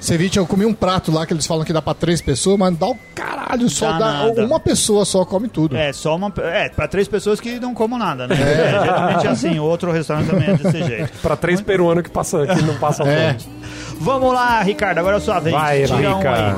[0.02, 2.76] Ceviche, eu comi um prato lá que eles falam que dá pra três pessoas, mas
[2.76, 4.44] dá o caralho, só Dá dá.
[4.46, 5.78] Uma pessoa só come tudo.
[5.78, 6.34] É, só uma.
[6.40, 8.36] É, pra três pessoas que não comam nada, né?
[8.36, 8.72] É.
[8.84, 11.14] Geralmente é assim, outro restaurante também é desse jeito.
[11.22, 13.36] Pra três peruanos que, passa, que não passam É.
[13.36, 13.54] fome.
[14.00, 15.56] Vamos lá, Ricardo, agora é a sua vez.
[15.56, 16.34] Vai, Tira um Rica.
[16.34, 16.54] aí.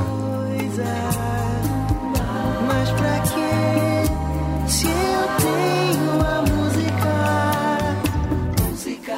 [0.58, 0.84] coisa.
[2.66, 4.70] Mas pra quê?
[4.70, 4.92] Se eu
[5.38, 7.14] tenho a música.
[8.70, 9.18] Música.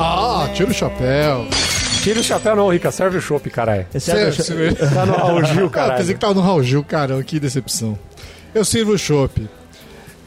[0.00, 1.46] Ah, tira o chapéu.
[2.06, 2.92] Tira o chapéu não, Rica.
[2.92, 3.84] Serve o chopp, caralho.
[3.92, 5.98] É do- cê- Tá no Raul Gil, Ah, caralho.
[5.98, 7.98] pensei que tava no Raul Gil, caramba, que decepção.
[8.54, 9.44] Eu sirvo o chopp.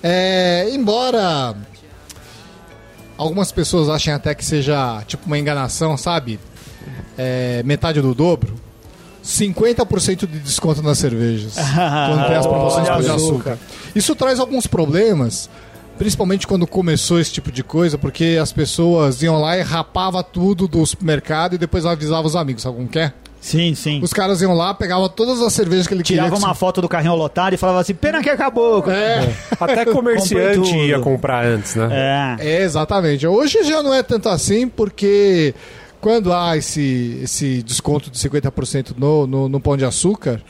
[0.03, 1.55] É, embora
[3.17, 6.37] algumas pessoas achem até que seja tipo uma enganação, sabe?
[7.17, 8.55] É, metade do dobro.
[9.23, 11.53] 50% de desconto nas cervejas.
[11.55, 13.57] quando tem as promoções de açúcar.
[13.95, 15.49] Isso traz alguns problemas,
[15.99, 20.65] principalmente quando começou esse tipo de coisa, porque as pessoas iam lá e rapava tudo
[20.65, 23.13] do supermercado e depois avisava os amigos, sabe como que é?
[23.41, 23.99] Sim, sim.
[24.01, 26.45] Os caras iam lá, pegavam todas as cervejas que ele Tirava queria.
[26.45, 28.83] uma foto do carrinho lotado e falava assim: pena que acabou.
[28.89, 32.37] É, Até Comprei comerciante ia comprar antes, né?
[32.39, 32.47] É.
[32.47, 33.25] é, exatamente.
[33.27, 35.53] Hoje já não é tanto assim, porque
[36.01, 40.41] quando há esse, esse desconto de 50% no, no, no pão de açúcar,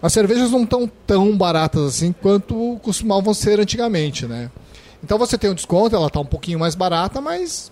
[0.00, 4.50] as cervejas não estão tão baratas assim quanto costumavam ser antigamente, né?
[5.06, 7.70] Então você tem um desconto, ela tá um pouquinho mais barata, mas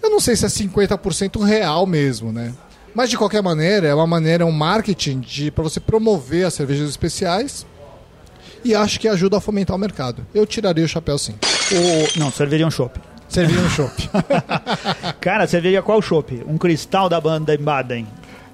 [0.00, 2.54] eu não sei se é 50% real mesmo, né?
[2.94, 6.88] Mas de qualquer maneira, é uma maneira, um marketing de para você promover as cervejas
[6.88, 7.66] especiais
[8.64, 10.24] e acho que ajuda a fomentar o mercado.
[10.32, 11.34] Eu tiraria o chapéu sim.
[11.72, 12.20] O...
[12.20, 13.00] Não, cerveja é um chopp.
[13.28, 14.08] Servir um chopp.
[15.20, 16.44] Cara, cerveja qual chopp?
[16.46, 18.06] Um cristal da banda Baden.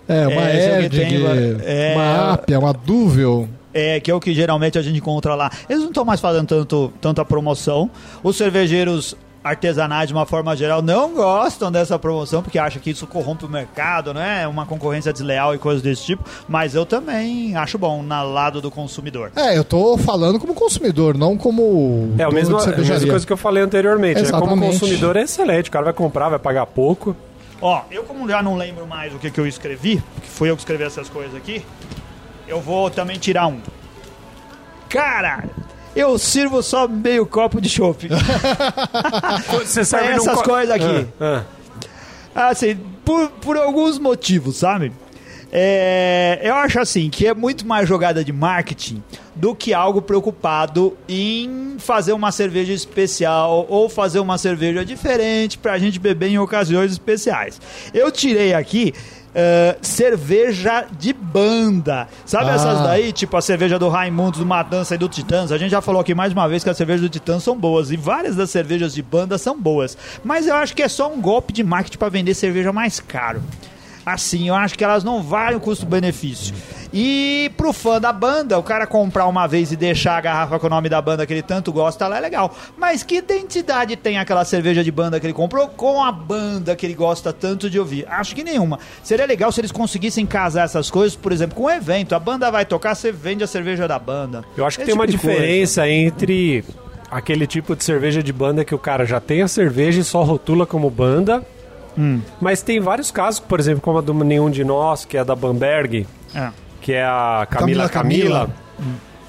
[0.08, 1.26] É, uma É, esse é o que Erd, tem,
[1.66, 3.46] é- uma Apia, uma Duvel.
[3.78, 5.50] É, que é o que geralmente a gente encontra lá.
[5.68, 7.90] Eles não estão mais fazendo tanto, tanta promoção.
[8.22, 13.06] Os cervejeiros artesanais, de uma forma geral, não gostam dessa promoção, porque acham que isso
[13.06, 14.46] corrompe o mercado, né?
[14.46, 16.24] Uma concorrência desleal e coisas desse tipo.
[16.48, 19.32] Mas eu também acho bom, na lado do consumidor.
[19.36, 23.32] É, eu tô falando como consumidor, não como É a mesma, a mesma coisa que
[23.32, 24.22] eu falei anteriormente.
[24.22, 24.30] Né?
[24.30, 25.68] Como consumidor é excelente.
[25.68, 27.16] O cara vai comprar, vai pagar pouco.
[27.60, 30.54] Ó, eu como já não lembro mais o que, que eu escrevi, porque fui eu
[30.54, 31.64] que escrevi essas coisas aqui,
[32.48, 33.60] eu vou também tirar um.
[34.88, 35.44] Cara,
[35.94, 38.08] eu sirvo só meio copo de chopp.
[39.50, 41.06] Você Pra essas coisas aqui.
[41.20, 41.44] Ah,
[42.34, 42.48] ah.
[42.48, 44.92] Assim, por, por alguns motivos, sabe?
[45.50, 49.02] É, eu acho assim que é muito mais jogada de marketing
[49.34, 55.78] do que algo preocupado em fazer uma cerveja especial ou fazer uma cerveja diferente pra
[55.78, 57.60] gente beber em ocasiões especiais.
[57.94, 58.92] Eu tirei aqui
[59.40, 62.08] eh, cerveja de banda.
[62.26, 62.54] Sabe Ah.
[62.54, 63.12] essas daí?
[63.12, 65.52] Tipo a cerveja do Raimundo, do Matança e do Titãs.
[65.52, 67.92] A gente já falou aqui mais uma vez que as cervejas do Titãs são boas
[67.92, 69.96] e várias das cervejas de banda são boas.
[70.24, 73.40] Mas eu acho que é só um golpe de marketing pra vender cerveja mais caro.
[74.04, 76.54] Assim, eu acho que elas não valem o custo-benefício.
[76.92, 80.66] E pro fã da banda, o cara comprar uma vez e deixar a garrafa com
[80.66, 82.54] o nome da banda que ele tanto gosta lá é legal.
[82.76, 86.86] Mas que identidade tem aquela cerveja de banda que ele comprou com a banda que
[86.86, 88.06] ele gosta tanto de ouvir?
[88.08, 88.78] Acho que nenhuma.
[89.02, 92.14] Seria legal se eles conseguissem casar essas coisas, por exemplo, com um evento.
[92.14, 94.44] A banda vai tocar, você vende a cerveja da banda.
[94.56, 95.38] Eu acho que Esse tem uma tipo coisa.
[95.40, 96.64] diferença entre
[97.10, 100.22] aquele tipo de cerveja de banda que o cara já tem a cerveja e só
[100.22, 101.42] rotula como banda.
[101.98, 102.20] Hum.
[102.40, 105.34] Mas tem vários casos, por exemplo, como a do Nenhum de Nós, que é da
[105.34, 106.50] Bamberg, É.
[106.80, 108.68] que é a Camila Camila Camila.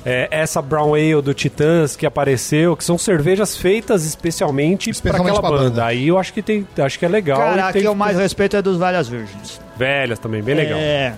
[0.05, 5.31] É, essa Brown Ale do Titãs que apareceu, que são cervejas feitas especialmente para Especialmente
[5.31, 5.69] aquela pra banda.
[5.69, 5.85] banda.
[5.85, 7.37] Aí eu acho que tem, acho que é legal.
[7.37, 9.59] Cara, tem que eu mais respeito é dos Velhas Virgens.
[9.77, 10.79] velhas também, bem legal.
[10.79, 11.13] É.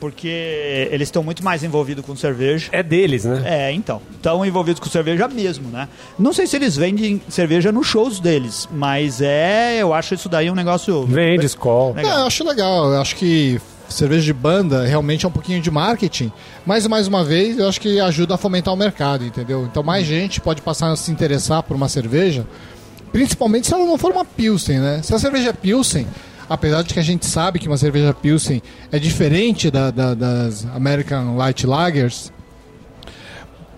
[0.00, 2.68] porque eles estão muito mais envolvidos com cerveja.
[2.72, 3.42] É deles, né?
[3.46, 4.02] É, então.
[4.16, 5.88] Estão envolvidos com cerveja mesmo, né?
[6.18, 10.50] Não sei se eles vendem cerveja nos shows deles, mas é, eu acho isso daí
[10.50, 11.06] um negócio.
[11.06, 12.02] Vende, escola.
[12.02, 12.92] Não, eu acho legal.
[12.92, 16.32] Eu acho que cerveja de banda realmente é um pouquinho de marketing,
[16.66, 19.64] mas mais uma vez eu acho que ajuda a fomentar o mercado, entendeu?
[19.70, 22.46] Então mais gente pode passar a se interessar por uma cerveja,
[23.12, 25.00] principalmente se ela não for uma Pilsen, né?
[25.02, 26.06] Se a cerveja é Pilsen,
[26.48, 30.66] apesar de que a gente sabe que uma cerveja Pilsen é diferente da- da- das
[30.74, 32.32] American Light Lagers,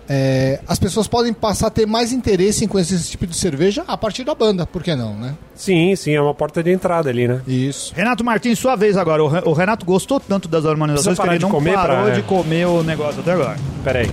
[0.08, 3.84] é, as pessoas podem passar a ter mais interesse em conhecer esse tipo de cerveja
[3.88, 5.34] a partir da banda, por que não, né?
[5.54, 7.40] Sim, sim, é uma porta de entrada ali, né?
[7.46, 7.92] Isso.
[7.94, 9.24] Renato Martins, sua vez agora.
[9.24, 12.22] O Re- o Renato gostou tanto das harmonizações que ele não comer parou pra- de
[12.22, 13.56] comer o negócio até agora.
[13.82, 14.10] Pera aí.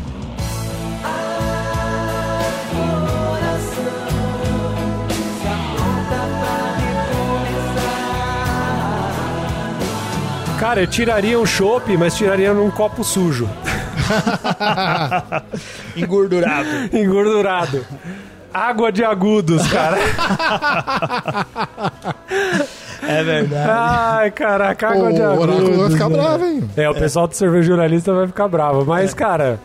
[10.60, 13.50] Cara, eu tiraria um chopp, mas tiraria num copo sujo,
[15.96, 16.70] Engordurado.
[16.92, 17.86] engordurado.
[18.54, 19.98] Água de agudos, cara.
[23.02, 23.70] é verdade.
[23.72, 25.56] Ai, caraca, água o de agudos.
[25.56, 26.16] oráculo vai ficar né?
[26.18, 26.70] bravo, hein?
[26.78, 28.86] É, o pessoal do cerveja jornalista vai ficar bravo.
[28.86, 29.60] Mas, cara,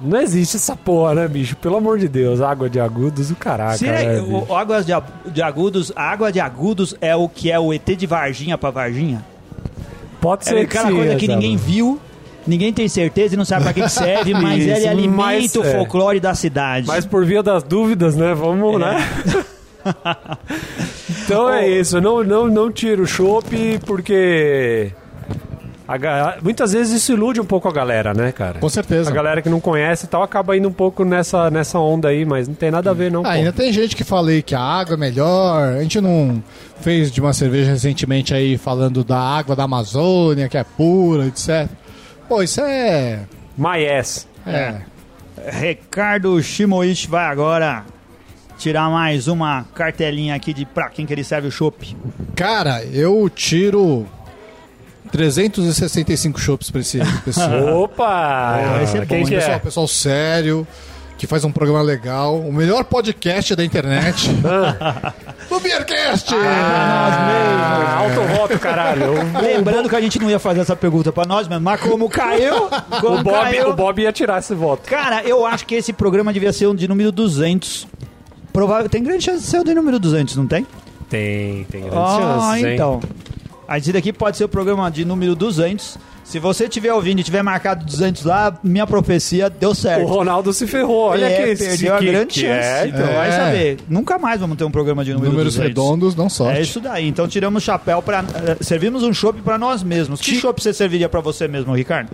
[0.00, 1.56] não existe essa porra, né, bicho?
[1.56, 3.76] Pelo amor de Deus, água de agudos, o caraca.
[3.78, 4.46] Será né, que bicho?
[4.48, 7.72] o, águas de, a- de agudos, a água de agudos é o que é o
[7.72, 9.24] ET de Varginha pra Varginha?
[10.20, 11.98] Pode É ser aquela sim, coisa que ninguém viu,
[12.46, 15.54] ninguém tem certeza e não sabe pra que, que serve, mas Isso, ele alimenta mas,
[15.54, 15.72] o é.
[15.72, 16.86] folclore da cidade.
[16.86, 18.34] Mas por via das dúvidas, né?
[18.34, 18.96] Vamos, né?
[21.24, 22.00] então é isso.
[22.00, 24.92] Não, não, não tiro o chopp porque.
[26.00, 28.58] ga- muitas vezes isso ilude um pouco a galera, né, cara?
[28.58, 29.10] Com certeza.
[29.10, 32.24] A galera que não conhece e tal acaba indo um pouco nessa, nessa onda aí,
[32.24, 33.24] mas não tem nada a ver, não.
[33.24, 35.74] Ah, ainda tem gente que fala aí que a água é melhor.
[35.74, 36.42] A gente não
[36.80, 41.68] fez de uma cerveja recentemente aí falando da água da Amazônia, que é pura, etc.
[42.28, 43.20] Pô, isso é.
[43.56, 44.26] My ass.
[44.46, 44.80] É.
[45.50, 47.84] Ricardo Shimoishi vai agora
[48.58, 51.96] tirar mais uma cartelinha aqui de pra quem que ele serve o chopp.
[52.34, 54.06] Cara, eu tiro
[55.12, 57.82] 365 chopps pra esse pessoal.
[57.82, 58.80] Opa!
[58.82, 59.58] esse é bom, Quem hein, que pessoal, é?
[59.58, 60.66] pessoal sério,
[61.24, 62.38] que faz um programa legal.
[62.38, 64.30] O melhor podcast da internet.
[65.50, 66.34] o Beercast!
[66.34, 69.14] Ah, autovoto, caralho.
[69.40, 72.68] Lembrando que a gente não ia fazer essa pergunta pra nós, mas, como caiu,
[73.00, 74.86] como O Bob, caiu, o Bob ia tirar esse voto.
[74.86, 77.86] Cara, eu acho que esse programa devia ser um de número 200.
[78.52, 80.66] Provável, tem grande chance de ser o de número 200, não tem?
[81.08, 82.74] Tem, tem grandes Ah, chances, hein?
[82.74, 83.00] então.
[83.66, 85.96] A esse daqui pode ser o programa de número 200.
[86.24, 90.06] Se você estiver ouvindo e tiver marcado 200 lá, minha profecia deu O certo.
[90.06, 91.10] Ronaldo se ferrou.
[91.10, 92.48] Olha é, que esse perdeu a grande que chance.
[92.66, 93.14] É, então, então.
[93.14, 93.32] vai É.
[93.32, 93.76] saber.
[93.88, 95.68] Nunca mais vamos ter um programa de número Números 200.
[95.68, 96.58] redondos, não sorte.
[96.58, 97.06] É isso daí.
[97.06, 98.24] Então tiramos o chapéu para
[98.62, 100.20] servimos um chopp pra nós mesmos.
[100.20, 102.08] Que chopp você serviria pra você mesmo, Ricardo?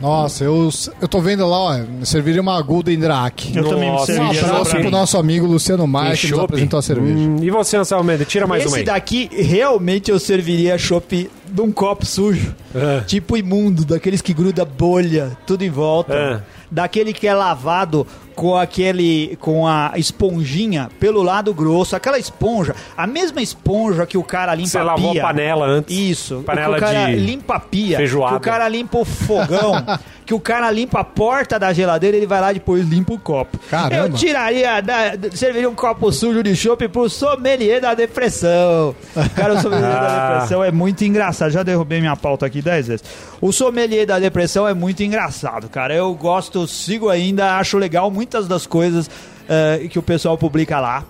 [0.00, 0.68] Nossa, eu,
[1.00, 3.56] eu tô vendo lá, ó, serviria uma Golden Drac.
[3.56, 6.78] Eu também Nossa, Um serviria abraço pra pro nosso amigo Luciano Maia, que nos apresentou
[6.80, 7.14] a cerveja.
[7.16, 8.26] Hum, e você, Anselmo Mendes?
[8.26, 8.84] Tira mais uma Esse aí.
[8.84, 12.54] daqui, realmente eu serviria chopp de um copo sujo.
[12.74, 13.04] Ah.
[13.06, 16.12] Tipo imundo, daqueles que gruda bolha, tudo em volta.
[16.12, 16.42] Ah.
[16.68, 19.36] Daquele que é lavado com aquele.
[19.40, 21.94] com a esponjinha pelo lado grosso.
[21.96, 25.22] Aquela esponja, a mesma esponja que o cara limpa Você a lavou pia.
[25.22, 25.96] a panela antes.
[25.96, 26.42] Isso.
[26.44, 27.96] Panela que o cara de limpa a pia.
[27.96, 28.32] feijoada.
[28.32, 29.74] Que o cara limpa o fogão.
[30.26, 33.18] que o cara limpa a porta da geladeira ele vai lá e depois limpa o
[33.18, 33.58] copo.
[33.70, 33.94] Caramba.
[34.06, 38.94] Eu tiraria, da, serviria um copo sujo de chopp pro sommelier da depressão.
[39.36, 40.32] Cara, o sommelier da Ah.
[40.32, 41.50] depressão é muito engraçado.
[41.50, 43.04] Já derrubei minha pauta aqui dez vezes.
[43.40, 45.94] O sommelier da depressão é muito engraçado, cara.
[45.94, 49.10] Eu gosto, sigo ainda, acho legal muitas das coisas
[49.48, 51.04] eh, que o pessoal publica lá.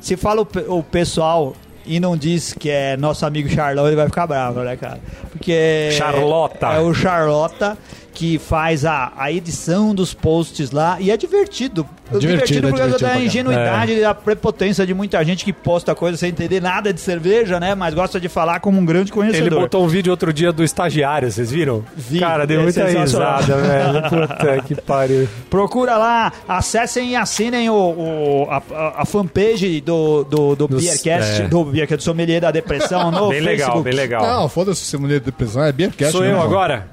[0.00, 1.54] Se fala o, o pessoal
[1.86, 5.00] e não diz que é nosso amigo Charlão, ele vai ficar bravo, né, cara?
[5.30, 5.88] Porque.
[5.92, 6.66] Charlota.
[6.68, 7.78] É o Charlota
[8.12, 11.86] que faz a, a edição dos posts lá e é divertido.
[12.18, 15.52] Divertido, é por causa divertido pra da ingenuidade e da prepotência de muita gente que
[15.52, 17.74] posta coisa sem entender nada de cerveja, né?
[17.74, 19.46] Mas gosta de falar como um grande conhecedor.
[19.46, 21.82] Ele botou um vídeo outro dia do estagiário, vocês viram?
[21.96, 22.20] Vi.
[22.20, 24.02] Cara, deu É muita risada, velho.
[24.10, 25.26] Puta que pariu.
[25.48, 30.84] Procura lá, acessem e assinem o, o- a, a- a fanpage do, do, do Dos-
[30.84, 31.48] Beercast, é.
[31.48, 33.84] do Beercast do Sommelier da Depressão no Bem legal, Facebook.
[33.84, 34.22] bem legal.
[34.26, 36.12] Não, foda-se esse mulher de depressão, é Beercast.
[36.12, 36.42] Sou eu mesmo.
[36.44, 36.88] agora?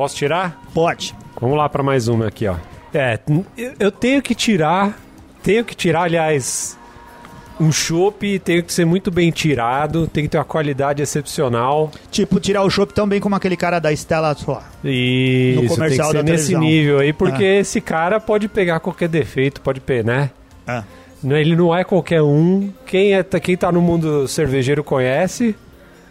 [0.00, 0.58] Posso tirar?
[0.72, 1.14] Pode.
[1.38, 2.56] Vamos lá pra mais uma aqui, ó.
[2.94, 3.18] É,
[3.78, 4.98] eu- tenho que tirar,
[5.42, 6.78] tenho que tirar, aliás,
[7.60, 11.90] um chopp, tenho que ser muito bem tirado, tem que ter uma qualidade excepcional.
[12.10, 14.64] Tipo, tirar o chopp tão bem como aquele cara da Stella Artois.
[14.82, 16.60] E No isso tem comercial que ser da nesse televisão.
[16.62, 20.04] nível aí, porque esse cara pode pegar qualquer defeito, pode pegar,
[20.66, 20.82] né?
[21.22, 22.72] Não, Ele não é qualquer um.
[22.86, 25.54] Quem, é, quem tá no mundo cervejeiro conhece.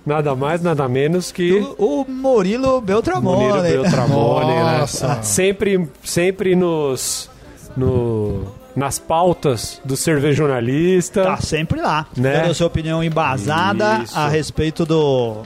[0.05, 3.43] Nada mais, nada menos que O, o Murilo Beltramone.
[3.47, 5.07] Murilo Beltramone, Nossa.
[5.15, 5.19] né?
[5.23, 7.29] Sempre, sempre nos,
[7.77, 8.43] no,
[8.75, 11.23] nas pautas do cervejonalista.
[11.23, 12.33] Tá sempre lá, Né?
[12.41, 14.17] dando a sua opinião embasada Isso.
[14.17, 15.37] a respeito do,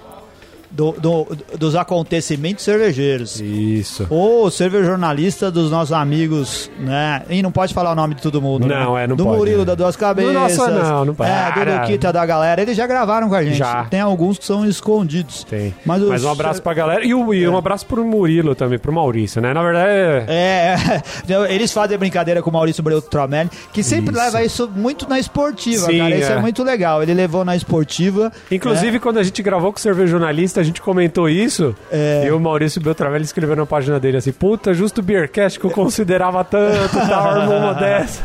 [0.73, 3.39] do, do- dos acontecimentos cervejeiros.
[3.39, 4.07] Isso.
[4.09, 7.21] O cervejornalista dos nossos amigos, né?
[7.29, 9.03] E não pode falar o nome de todo mundo, Não, né?
[9.03, 9.65] é, não Do pode, Murilo, né?
[9.65, 10.33] da Duas Cabeças.
[10.33, 11.29] Do nosso, não, não pode.
[11.29, 11.81] É, do.
[11.81, 12.61] Luquita, da galera.
[12.61, 13.57] Eles já gravaram com a gente.
[13.57, 13.85] Já.
[13.85, 15.43] Tem alguns que são escondidos.
[15.43, 15.73] Tem.
[15.85, 17.05] Mas, Mas, os- um abraço pra galera.
[17.05, 19.53] E, o- e um abraço pro Murilo também, pro Maurício, né?
[19.53, 20.25] Na verdade, é...
[20.27, 24.23] É, eles fazem brincadeira com o Maurício Beltromelli, que sempre Isso.
[24.23, 26.15] leva isso muito na esportiva, Sim, cara.
[26.17, 26.35] Isso é.
[26.35, 26.39] é.
[26.41, 27.03] muito legal.
[27.03, 28.31] Ele levou na esportiva.
[28.51, 31.75] Inclusive, quando a gente gravou com o Cervejornalista, a gente comentou isso.
[31.91, 32.23] É.
[32.25, 35.71] E o Maurício Beltravelli escreveu na página dele assim: Puta, justo o Beercast que eu
[35.71, 38.23] considerava tanto, armou uma dessa.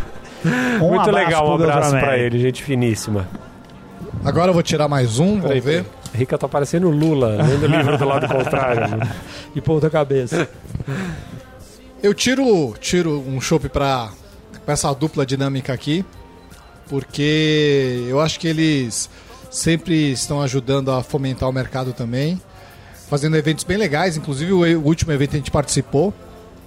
[0.81, 3.29] Um Muito legal, um abraço pra ele, gente finíssima.
[4.24, 5.85] Agora eu vou tirar mais um, vamos ver.
[6.14, 9.01] Rica tá parecendo Lula, lendo o livro do lado contrário.
[9.55, 10.48] De ponta cabeça.
[12.03, 14.11] Eu tiro, tiro um chopp pra,
[14.64, 16.05] pra essa dupla dinâmica aqui,
[16.88, 19.11] porque eu acho que eles
[19.50, 22.40] sempre estão ajudando a fomentar o mercado também,
[23.08, 26.12] fazendo eventos bem legais, inclusive o, último evento a gente participou.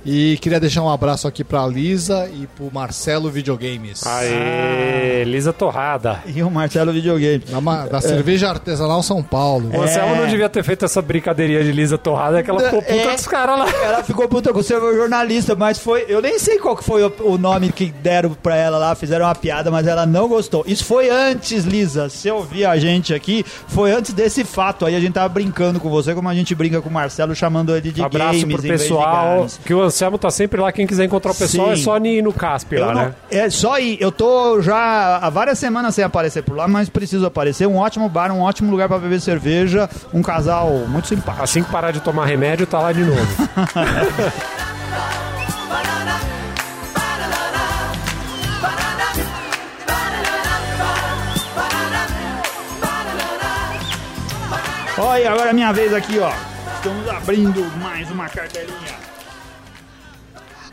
[0.04, 4.04] E queria deixar um abraço aqui pra Lisa e pro Marcelo Videogames.
[4.06, 6.20] Aê, Lisa Torrada.
[6.26, 7.40] E o Marcelo Videogame.
[7.40, 9.70] Da, da cerveja artesanal São Paulo.
[9.72, 10.18] O Anselmo É.
[10.22, 13.16] não devia ter feito essa brincadeirinha de Lisa Torrada, que ela ficou puta É.
[13.16, 13.66] dos caras lá.
[13.84, 16.06] Ela ficou puta com o seu jornalista, mas foi.
[16.08, 19.26] Eu nem sei qual que foi o, o nome que deram pra ela lá, fizeram
[19.26, 20.64] uma piada, mas ela não gostou.
[20.66, 22.10] Isso foi antes, Lisa.
[22.10, 24.86] Se ouvir a gente aqui, foi antes desse fato.
[24.86, 27.76] Aí a gente tava brincando com você, como a gente brinca com o Marcelo, chamando
[27.76, 29.36] ele de abraço games pro em vez de pessoal.
[29.38, 29.60] games.
[29.64, 30.72] Que o Anselmo tá sempre lá.
[30.72, 31.74] Quem quiser encontrar o pessoal Sim.
[31.74, 33.14] é só ir no Casp lá, não- né?
[33.30, 33.98] É só ir.
[34.02, 37.68] Eu tô já há várias semanas sem aparecer por lá, mas preciso aparecer.
[37.68, 39.90] Um ótimo bar, um ótimo lugar pra beber cerveja.
[40.14, 41.44] Um casal muito simpático.
[41.44, 43.22] Assim que parar de tomar remédio, tá lá de novo.
[54.98, 56.32] Olha, agora é minha vez aqui, ó.
[56.76, 59.11] Estamos abrindo mais uma cartelinha.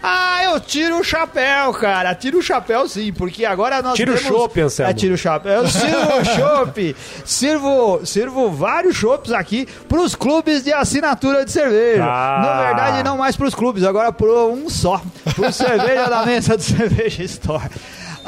[0.03, 2.15] Ah, eu tiro o chapéu, cara.
[2.15, 4.29] Tiro o chapéu sim, porque agora nós Tira o temos...
[4.29, 4.91] chopp, Anselmo.
[4.91, 5.63] É, tiro o chapéu.
[5.63, 6.97] Eu sirvo o chopp.
[7.25, 12.05] Sirvo, sirvo vários chopps aqui pros clubes de assinatura de cerveja.
[12.05, 12.41] Ah.
[12.43, 15.03] Na verdade, não mais pros clubes, agora pro um só.
[15.35, 17.69] Pro cerveja da mesa do Cerveja Store.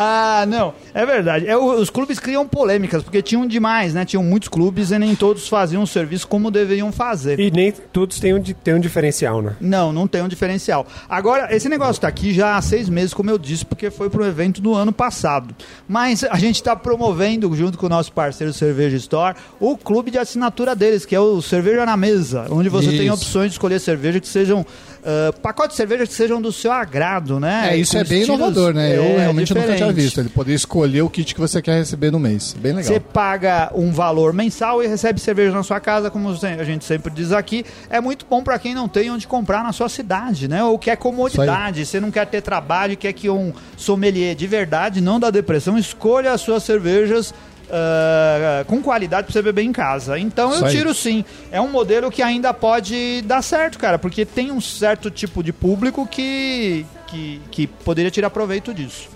[0.02, 1.46] Ah, não, é verdade.
[1.46, 4.02] É, os clubes criam polêmicas, porque tinham demais, né?
[4.06, 7.38] Tinham muitos clubes e nem todos faziam o serviço como deveriam fazer.
[7.38, 9.56] E nem todos têm um, têm um diferencial, né?
[9.60, 10.86] Não, não tem um diferencial.
[11.06, 14.24] Agora, esse negócio tá aqui já há seis meses, como eu disse, porque foi pro
[14.24, 15.54] evento do ano passado.
[15.86, 20.16] Mas a gente está promovendo, junto com o nosso parceiro Cerveja Store, o clube de
[20.16, 23.16] assinatura deles, que é o Cerveja na Mesa, onde você tem Isso.
[23.16, 24.64] opções de escolher cerveja que sejam.
[25.04, 27.70] Ah, pacotes de cerveja que sejam do seu agrado, né?
[27.72, 28.96] É, isso é bem inovador, né?
[28.96, 30.20] Eu é, realmente nunca tinha visto.
[30.20, 32.54] Ele poder escolher o kit que você quer receber no mês.
[32.58, 32.92] Bem legal.
[32.92, 37.12] Você paga um valor mensal e recebe cerveja na sua casa, como a gente sempre
[37.12, 37.64] diz aqui.
[37.88, 40.62] É muito bom para quem não tem onde comprar na sua cidade, né?
[40.62, 41.84] Ou quer comodidade.
[41.84, 46.32] Você não quer ter trabalho, quer que um sommelier de verdade, não da depressão, escolha
[46.32, 47.32] as suas cervejas.
[47.72, 50.18] Ah, com qualidade pra você beber em casa.
[50.18, 50.76] Então Isso eu aí.
[50.76, 51.24] tiro sim.
[51.52, 55.52] É um modelo que ainda pode dar certo, cara, porque tem um certo tipo de
[55.52, 59.08] público que, que, que poderia tirar proveito disso.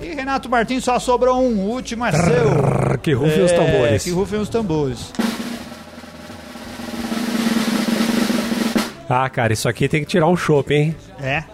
[0.00, 2.98] E Renato Martins só sobrou um, o último é seu.
[3.00, 4.02] Que rufem os É, tambores.
[4.04, 5.12] Que rufem os tambores.
[9.08, 10.96] Ah, cara, isso aqui tem que tirar um chopp, hein?
[11.20, 11.44] É.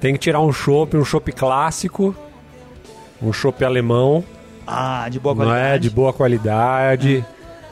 [0.00, 2.14] Tem que tirar um chopp, um chopp clássico,
[3.20, 4.24] um chopp alemão,
[4.70, 5.74] Ah, de boa não qualidade.
[5.74, 5.78] é?
[5.78, 7.24] De boa qualidade,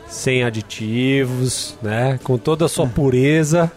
[0.08, 2.18] sem aditivos, né?
[2.24, 3.70] Com toda a sua pureza,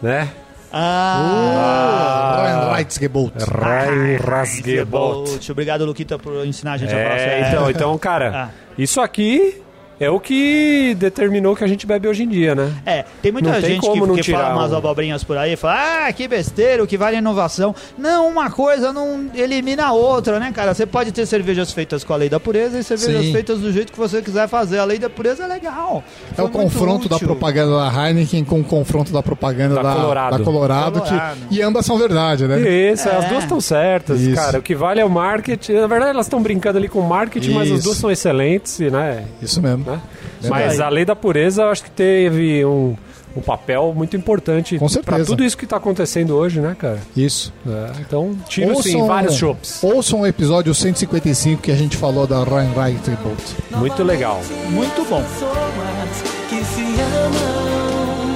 [0.00, 0.28] né?
[0.72, 3.32] Ah, Reinheitsgebot.
[3.38, 5.50] Reinrasgebot.
[5.50, 7.52] Obrigado, Luquita, por ensinar a gente a falar É, isso aí.
[7.52, 8.48] então, então, cara, Ah.
[8.78, 9.60] isso aqui
[10.00, 12.72] é o que determinou que a gente bebe hoje em dia, né?
[12.84, 15.36] É, tem muita Não tem gente como que, não que fala umas um- abobrinhas por
[15.36, 17.74] aí, fala, ah, que besteira, o que vale é inovação.
[17.96, 20.74] Não, uma coisa não elimina a outra, né, cara?
[20.74, 23.32] Você pode ter cervejas feitas com a lei da pureza e cervejas Sim.
[23.32, 24.78] feitas do jeito que você quiser fazer.
[24.78, 26.02] A lei da pureza é legal.
[26.36, 27.28] É o confronto da útil.
[27.28, 30.38] propaganda da Heineken com o confronto da propaganda Da da, Colorado.
[30.38, 31.38] da Colorado, que- Colorado.
[31.50, 32.58] e ambas são verdade, né?
[32.92, 33.16] Isso, É.
[33.16, 34.34] as duas estão certas, Isso.
[34.34, 34.58] cara.
[34.58, 35.72] O que vale é o marketing.
[35.74, 37.84] Na verdade, elas estão brincando ali com o marketing, mas as Isso.
[37.84, 39.24] duas são excelentes, né?
[39.40, 39.83] Isso mesmo.
[39.86, 40.00] Né?
[40.48, 42.96] Mas a lei da pureza, eu acho que teve um,
[43.36, 46.98] um papel muito importante pra tudo isso que tá acontecendo hoje, né, cara?
[47.16, 47.52] Isso.
[47.66, 48.36] É, então,
[48.68, 49.82] Ouçam- vários chopps.
[49.82, 53.56] Ouçam o episódio 155 que a gente falou da Ryan Tribute.
[53.72, 54.40] Muito legal.
[54.70, 55.22] Muito bom.
[55.22, 58.34] Pessoas que se amam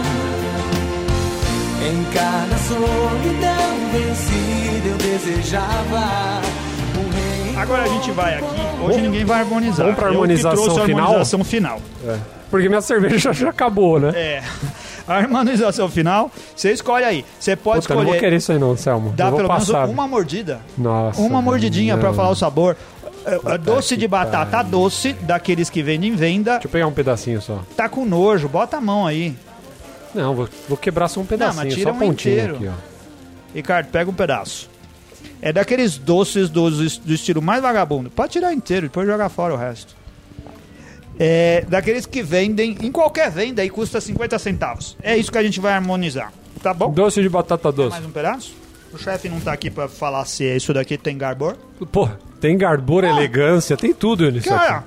[1.90, 6.40] Em cada solidão vencida eu desejava
[7.58, 8.44] Agora a gente vai aqui.
[8.82, 9.84] Hoje ninguém vai harmonizar.
[9.86, 11.00] vamos pra Eu que harmonização trouxe a final?
[11.06, 11.80] harmonização final.
[12.50, 14.12] Porque minha cerveja já acabou, né?
[14.14, 14.42] É.
[15.06, 17.24] A harmonização final, você escolhe aí.
[17.40, 18.20] Você pode Puta, eu não vou escolher.
[18.26, 19.12] querer isso aí não, Selmo.
[19.16, 19.88] Dá eu vou pelo menos passar.
[19.88, 20.60] uma mordida.
[20.76, 22.14] Nossa, uma mordidinha pra não.
[22.14, 22.76] falar o sabor.
[23.26, 26.52] É, é doce de batata doce, daqueles que vendem em venda.
[26.52, 27.58] Deixa eu pegar um pedacinho só.
[27.76, 29.34] Tá com nojo, bota a mão aí.
[30.14, 32.54] Não, vou, vou quebrar só um pedacinho, mas tira só a um pontinha inteiro.
[32.56, 32.72] aqui, ó.
[33.54, 34.70] Ricardo, pega um pedaço.
[35.40, 38.10] É daqueles doces dos, do estilo mais vagabundo.
[38.10, 39.96] Pode tirar inteiro, depois jogar fora o resto.
[41.18, 44.96] É daqueles que vendem em qualquer venda e custa 50 centavos.
[45.02, 46.32] É isso que a gente vai harmonizar.
[46.62, 46.90] Tá bom?
[46.92, 47.90] Doce de batata doce.
[47.90, 48.52] Mais um pedaço?
[48.92, 51.56] O chefe não tá aqui pra falar se isso daqui tem garbor.
[51.92, 52.08] Pô,
[52.40, 54.84] tem garbura, elegância, tem tudo nisso Cara, aqui.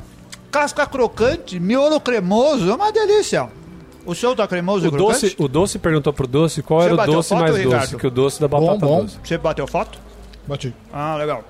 [0.50, 3.48] casca crocante, miolo cremoso, é uma delícia.
[4.06, 5.22] O seu tá cremoso O e crocante?
[5.22, 7.82] doce, o doce perguntou pro doce qual Você era o doce foto, mais Ricardo?
[7.82, 9.02] doce que o doce da batata bom.
[9.04, 9.18] doce.
[9.24, 10.00] Você bateu foto?
[10.48, 10.74] Bati.
[10.92, 11.44] Ah, legal.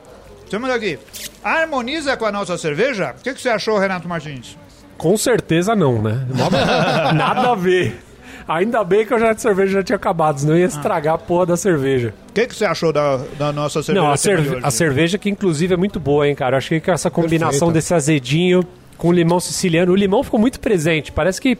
[0.49, 0.99] Temos aqui.
[1.43, 3.15] Harmoniza com a nossa cerveja?
[3.17, 4.57] O que, que você achou, Renato Martins?
[4.97, 6.27] Com certeza não, né?
[7.15, 7.99] Nada a ver.
[8.47, 11.45] Ainda bem que eu já de cerveja já tinha acabado, senão ia estragar a porra
[11.45, 12.13] da cerveja.
[12.29, 14.05] O que, que você achou da, da nossa cerveja?
[14.05, 14.59] Não, a, cerve- hoje?
[14.65, 16.55] a cerveja que inclusive é muito boa, hein, cara.
[16.55, 17.73] Eu achei que essa combinação Perfeita.
[17.73, 18.63] desse azedinho
[18.97, 21.11] com limão siciliano, o limão ficou muito presente.
[21.11, 21.57] Parece que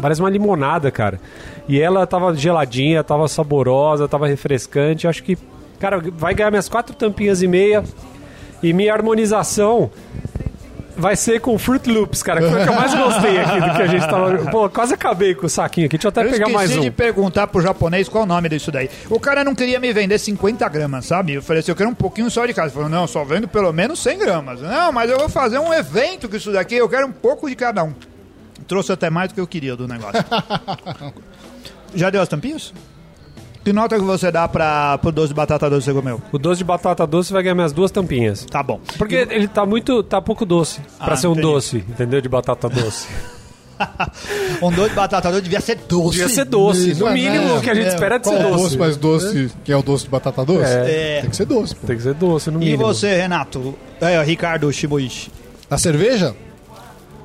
[0.00, 1.20] parece uma limonada, cara.
[1.68, 5.04] E ela tava geladinha, tava saborosa, tava refrescante.
[5.04, 5.38] Eu acho que,
[5.78, 7.82] cara, vai ganhar minhas quatro tampinhas e meia.
[8.62, 9.90] E minha harmonização
[10.96, 12.40] vai ser com Fruit Loops, cara.
[12.40, 14.50] Que foi o que eu mais gostei aqui do que a gente tava.
[14.50, 15.98] Pô, quase acabei com o saquinho aqui.
[15.98, 16.90] Deixa eu até Eu pegar mais esqueci um.
[16.90, 18.88] de perguntar pro japonês qual o nome disso daí.
[19.10, 21.34] O cara não queria me vender 50 gramas, sabe?
[21.34, 22.68] Eu falei assim, eu quero um pouquinho só de casa.
[22.68, 24.60] Ele falou, não, só vendo pelo menos 100 gramas.
[24.62, 27.54] Não, mas eu vou fazer um evento com isso daqui, eu quero um pouco de
[27.54, 27.92] cada um.
[28.66, 30.24] Trouxe até mais do que eu queria do negócio.
[31.94, 32.72] Já deu as tampinhas?
[33.66, 36.22] Que nota que você dá pra, pro doce de batata doce que você comeu?
[36.30, 38.44] O doce de batata doce vai ganhar minhas duas tampinhas.
[38.44, 38.78] Tá bom.
[38.96, 40.04] Porque ele tá muito.
[40.04, 41.48] tá pouco doce pra Ah, ser um entendi.
[41.48, 42.20] doce, entendeu?
[42.20, 43.08] De batata doce.
[44.62, 46.10] Um doce de batata doce devia ser doce.
[46.18, 46.90] Devia ser doce.
[46.92, 47.58] Isso, No é, mínimo né?
[47.58, 48.78] o que a gente É, espera é de ser o doce doce.
[48.78, 50.62] mais doce, que é o doce de batata doce?
[50.72, 51.18] É.
[51.22, 51.86] Tem que ser doce, pô.
[51.88, 52.84] Tem que ser doce, no E mínimo.
[52.84, 53.74] você, Renato?
[54.00, 55.30] É, Ricardo Shibuishi.
[55.68, 56.34] A cerveja?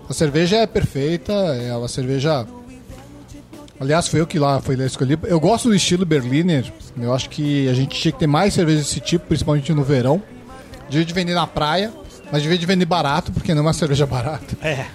[0.09, 2.45] A cerveja é perfeita, é uma cerveja.
[3.81, 5.17] Aliás, foi eu que lá foi lá escolhi.
[5.23, 6.71] Eu gosto do estilo Berliner.
[7.01, 10.21] Eu acho que a gente tinha que ter mais cerveja desse tipo, principalmente no verão.
[10.87, 11.91] Devia de vender na praia,
[12.31, 14.55] mas devia de vender barato, porque não é uma cerveja barata.
[14.61, 14.85] É.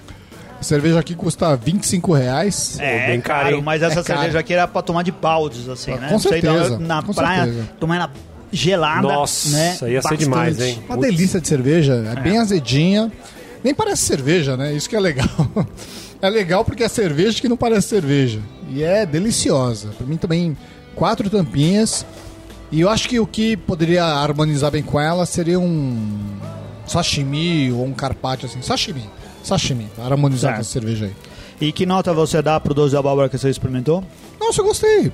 [0.61, 2.78] A cerveja aqui custa 25 reais.
[2.78, 3.62] É, bem caro, caro, hein?
[3.62, 4.20] mas essa É caro.
[4.20, 6.07] cerveja aqui era pra tomar de baldes, assim, né?
[6.09, 7.68] Com na- certeza, Na, com praia, certeza.
[7.80, 8.11] tomar ela
[8.53, 9.70] gelada, Nossa, né?
[9.72, 10.18] ia ser Bastante.
[10.20, 10.78] demais, hein?
[10.89, 11.11] Uma Putz.
[11.11, 13.11] delícia de cerveja, é, bem azedinha.
[13.64, 14.72] Nem parece cerveja, né?
[14.72, 15.26] Isso que é legal.
[16.21, 18.41] É legal porque é cerveja que não parece cerveja.
[18.69, 19.89] E é deliciosa.
[19.97, 20.57] Pra mim também,
[20.95, 22.05] quatro tampinhas.
[22.73, 26.39] E eu acho que o que poderia harmonizar bem com ela seria um
[26.87, 28.62] sashimi ou um carpaccio assim.
[28.62, 29.09] Sashimi.
[29.43, 30.55] Sashimi, para harmonizar Certo.
[30.57, 31.12] com essa cerveja aí.
[31.61, 34.03] E que nota você dá pro doce de abóbora que você experimentou?
[34.41, 35.12] Nossa, eu gostei.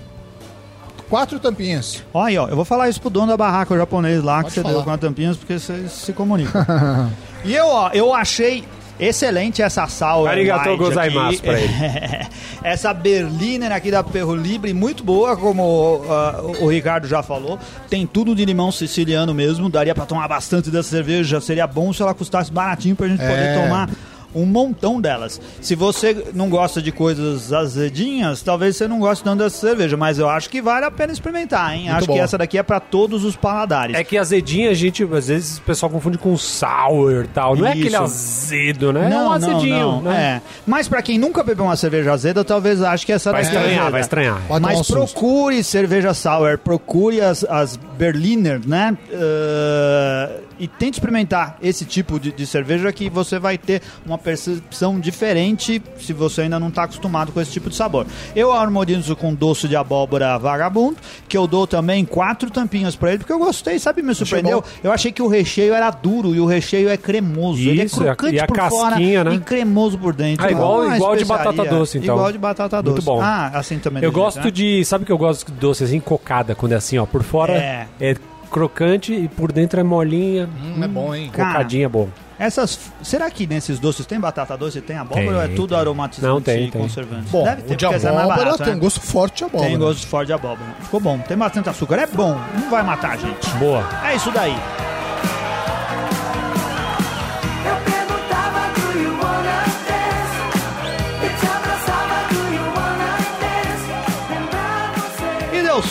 [1.11, 2.03] Quatro tampinhas.
[2.14, 4.46] Olha aí, ó, eu vou falar isso pro dono da barraca o japonês lá, Pode
[4.46, 4.82] que você falar.
[4.82, 6.64] deu as tampinhas, porque vocês se comunicam.
[7.44, 8.64] e eu, ó, eu achei
[8.99, 10.26] excelente essa sal.
[10.26, 11.72] Arigatou gozaimasu pra ele.
[12.62, 17.59] essa Berliner aqui da Perro Libre, muito boa, como ah, o Ricardo já falou.
[17.88, 21.40] Tem tudo de limão siciliano mesmo, daria pra tomar bastante dessa cerveja.
[21.40, 23.62] Seria bom se ela custasse baratinho pra gente poder É.
[23.62, 23.88] tomar
[24.35, 25.41] um montão delas.
[25.61, 30.18] Se você não gosta de coisas azedinhas, talvez você não goste tanto dessa cerveja, mas
[30.18, 31.85] eu acho que vale a pena experimentar, hein?
[31.85, 32.14] Muito acho bom.
[32.14, 33.97] que essa daqui é pra todos os paladares.
[33.97, 37.57] É que azedinha a gente, às vezes, o pessoal confunde com sour e tal.
[37.57, 38.03] Não é aquele Isso.
[38.03, 39.11] azedo, né?
[39.12, 40.22] é um azedinho, não, né?
[40.22, 40.43] É.
[40.66, 43.59] Mas pra quem nunca bebeu uma cerveja azeda, talvez ache que essa Vai daqui é
[43.59, 43.91] estranhar, azeda.
[43.91, 44.35] vai estranhar.
[44.49, 48.97] Pode tomar Mas um procure cerveja sour, procure as, as Berliner, né?
[49.11, 55.00] Uh, e tente experimentar esse tipo de, de cerveja que você vai ter uma percepção
[55.00, 58.06] diferente se você ainda não está acostumado com esse tipo de sabor.
[58.36, 60.98] Eu harmonizo com doce de abóbora vagabundo,
[61.28, 64.02] que eu dou também quatro tampinhas para ele, porque eu gostei, sabe?
[64.02, 64.62] Me surpreendeu.
[64.84, 67.60] Eu achei que o recheio era duro e o recheio é cremoso.
[67.60, 69.34] ele é Isso, e a- crocante e a por fora casquinha, né?
[69.34, 70.46] e cremoso por dentro.
[70.46, 72.14] Ah, igual- igual de batata doce, então.
[72.14, 73.04] Igual de batata Muito doce.
[73.06, 73.20] bom.
[73.20, 74.02] Ah, assim também.
[74.02, 74.50] Eu do jeito, gosto né?
[74.52, 74.84] de.
[74.84, 77.04] Sabe que eu gosto de doce assim, cocada, quando é assim, ó.
[77.06, 77.86] Por fora É.
[78.00, 78.16] é,
[78.53, 80.48] crocante e por dentro é molinha.
[80.62, 81.30] Hum, é bom, hein?
[81.34, 82.09] Cocadinha é bom.
[82.38, 82.78] Essas.
[83.03, 84.80] Será que nesses doces tem batata doce?
[84.80, 85.78] Tem abóbora Tem, ou é tudo tem.
[85.78, 86.80] aromatizante Não, tem, e tem.
[86.82, 87.28] conservante?
[87.30, 88.74] Bom, Deve ter, o de é mais abóbora barato, tem né?
[88.74, 89.68] um gosto forte de abóbora.
[89.70, 90.70] Tem gosto forte de abóbora.
[90.80, 91.18] Ficou bom.
[91.18, 92.00] Tem bastante açúcar.
[92.00, 92.36] É bom.
[92.59, 93.48] Não vai matar a gente.
[93.59, 93.84] Boa.
[94.05, 94.55] É isso daí.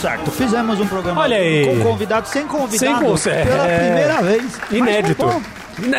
[0.02, 0.30] Certo.
[0.30, 1.64] Fizemos um programa Olha aí.
[1.66, 3.78] com convidado, sem convidado, Sem pela é.
[3.78, 4.44] primeira vez.
[4.70, 5.42] Inédito.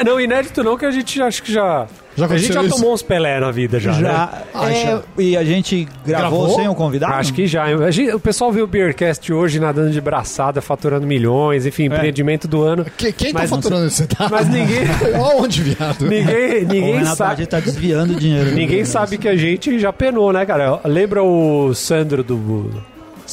[0.05, 1.87] Não, inédito não, que a gente acho que já.
[2.15, 2.75] Já a gente já isso?
[2.75, 3.91] tomou uns Pelé na vida já.
[3.93, 4.01] né?
[4.01, 5.01] Já, Ah, é, já.
[5.17, 6.55] E a gente gravou, Gravou?
[6.59, 7.13] sem o convidado?
[7.15, 7.63] Acho que já.
[7.63, 12.47] A gente- o pessoal viu o Beercast hoje nadando de braçada, faturando milhões, enfim, empreendimento
[12.47, 12.85] do ano.
[12.95, 14.29] Que- quem tá Mas- faturando esse dado?
[14.29, 14.81] Mas ninguém.
[15.39, 16.05] Onde, viado?
[16.05, 17.45] Ninguém, O ninguém Renato sabe.
[17.47, 18.51] Tá desviando dinheiro.
[18.51, 20.79] Ninguém sabe que a gente já penou, né, cara?
[20.85, 22.69] Lembra o Sandro do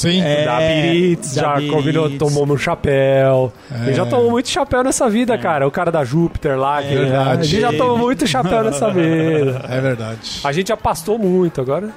[0.01, 0.22] Sim.
[0.22, 0.44] É.
[0.46, 1.72] da Biritz, da já Biritz.
[1.74, 3.53] combinou, tomou um chapéu.
[3.70, 3.84] É.
[3.88, 5.66] Ele já tomou muito chapéu nessa vida, cara.
[5.68, 6.82] O cara da Júpiter lá.
[6.82, 7.28] que- verdade.
[7.40, 9.61] A gente já tomou muito chapéu nessa vida.
[9.68, 10.40] É verdade.
[10.42, 11.90] A gente já pastou muito agora.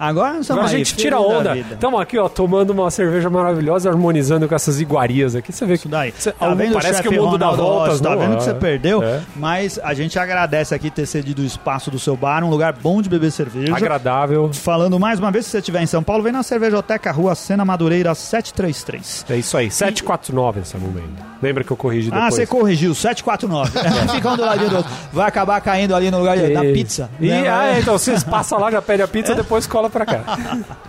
[0.00, 1.54] Agora nós Agora a gente tira onda.
[1.58, 5.52] Estamos aqui, ó, tomando uma cerveja maravilhosa, harmonizando com essas iguarias aqui.
[5.52, 6.14] Você vê que Isso daí.
[6.16, 8.00] Cê- Tá vendo, parece que o mundo dá voltas?
[8.00, 8.54] Tá vendo que você É.
[8.54, 9.02] perdeu?
[9.02, 9.20] É.
[9.36, 13.02] Mas a gente agradece aqui ter cedido o espaço do seu bar, um lugar bom
[13.02, 13.76] de beber cerveja.
[13.76, 14.50] Agradável.
[14.54, 17.62] Falando mais uma vez, se você estiver em São Paulo, vem na Cervejoteca Rua Sena
[17.64, 19.26] Madureira 733.
[19.28, 21.29] É isso aí, 749 nesse momento.
[21.42, 22.24] Lembra que eu corrigi depois?
[22.26, 23.70] Ah, você corrigiu, 749.
[24.14, 24.92] Fica um do ladinho do outro.
[25.12, 27.10] Vai acabar caindo ali no lugar da E- pizza.
[27.18, 27.48] E, né?
[27.48, 30.22] ah, é, então vocês passam lá, já pede a pizza, depois cola pra cá.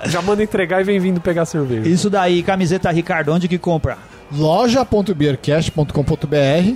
[0.06, 1.88] Já manda entregar e vem vindo pegar cerveja.
[1.88, 3.98] Isso daí, camiseta Ricardo, onde que compra?
[4.34, 6.76] loja.beercast.com.br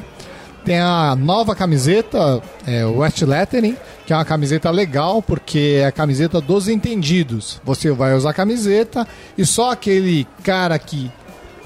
[0.66, 5.86] tem a nova camiseta, é, o West Lettering, que é uma camiseta legal, porque é
[5.86, 7.62] a camiseta dos entendidos.
[7.64, 9.08] Você vai usar a camiseta
[9.38, 11.12] e só aquele cara que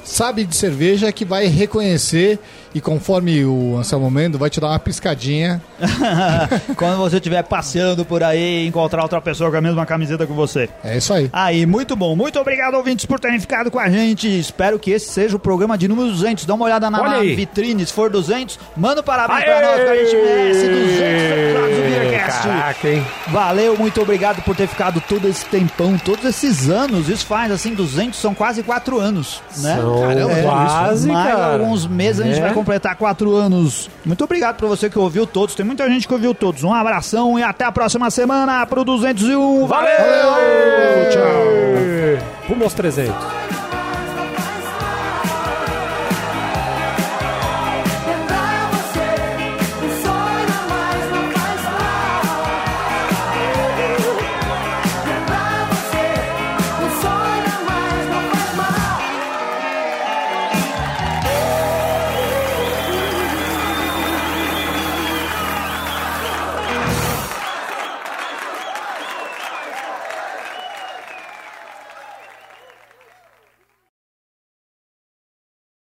[0.04, 2.40] sabe de cerveja é que vai reconhecer
[2.74, 5.62] e conforme o Anselmo Mendo vai te dar uma piscadinha.
[6.76, 10.34] Quando você estiver passeando por aí e encontrar outra pessoa com a mesma camiseta que
[10.34, 10.70] você.
[10.84, 11.30] É isso aí.
[11.34, 12.16] Aí, muito bom.
[12.16, 14.28] Muito obrigado, ouvintes, por terem ficado com a gente.
[14.28, 16.46] Espero que esse seja o programa de número 200.
[16.46, 17.36] Dá uma olhada na aí.
[17.36, 17.86] vitrine.
[17.86, 19.46] Se for 200, manda um parabéns Aê!
[19.46, 22.48] pra nós, que a gente merece 200 episódios do Beercast.
[22.48, 23.06] Caraca, hein?
[23.28, 27.10] Valeu, muito obrigado por ter ficado todo esse tempão, todos esses anos.
[27.10, 29.78] Isso faz, assim, 200, são quase 4 anos, né?
[29.78, 31.54] São Caramba, É, quase, mais cara.
[31.54, 32.42] alguns meses a gente É.
[32.42, 33.90] vai completar 4 anos.
[34.06, 35.56] Muito obrigado pra você que ouviu todos.
[35.56, 36.64] Tem muita gente que ouviu todos.
[36.64, 39.66] Um abração e até a próxima semana pro 201.
[39.68, 39.92] Valeu!
[39.98, 41.10] Valeu!
[41.12, 42.28] Tchau!
[42.50, 43.14] Rumo aos 300.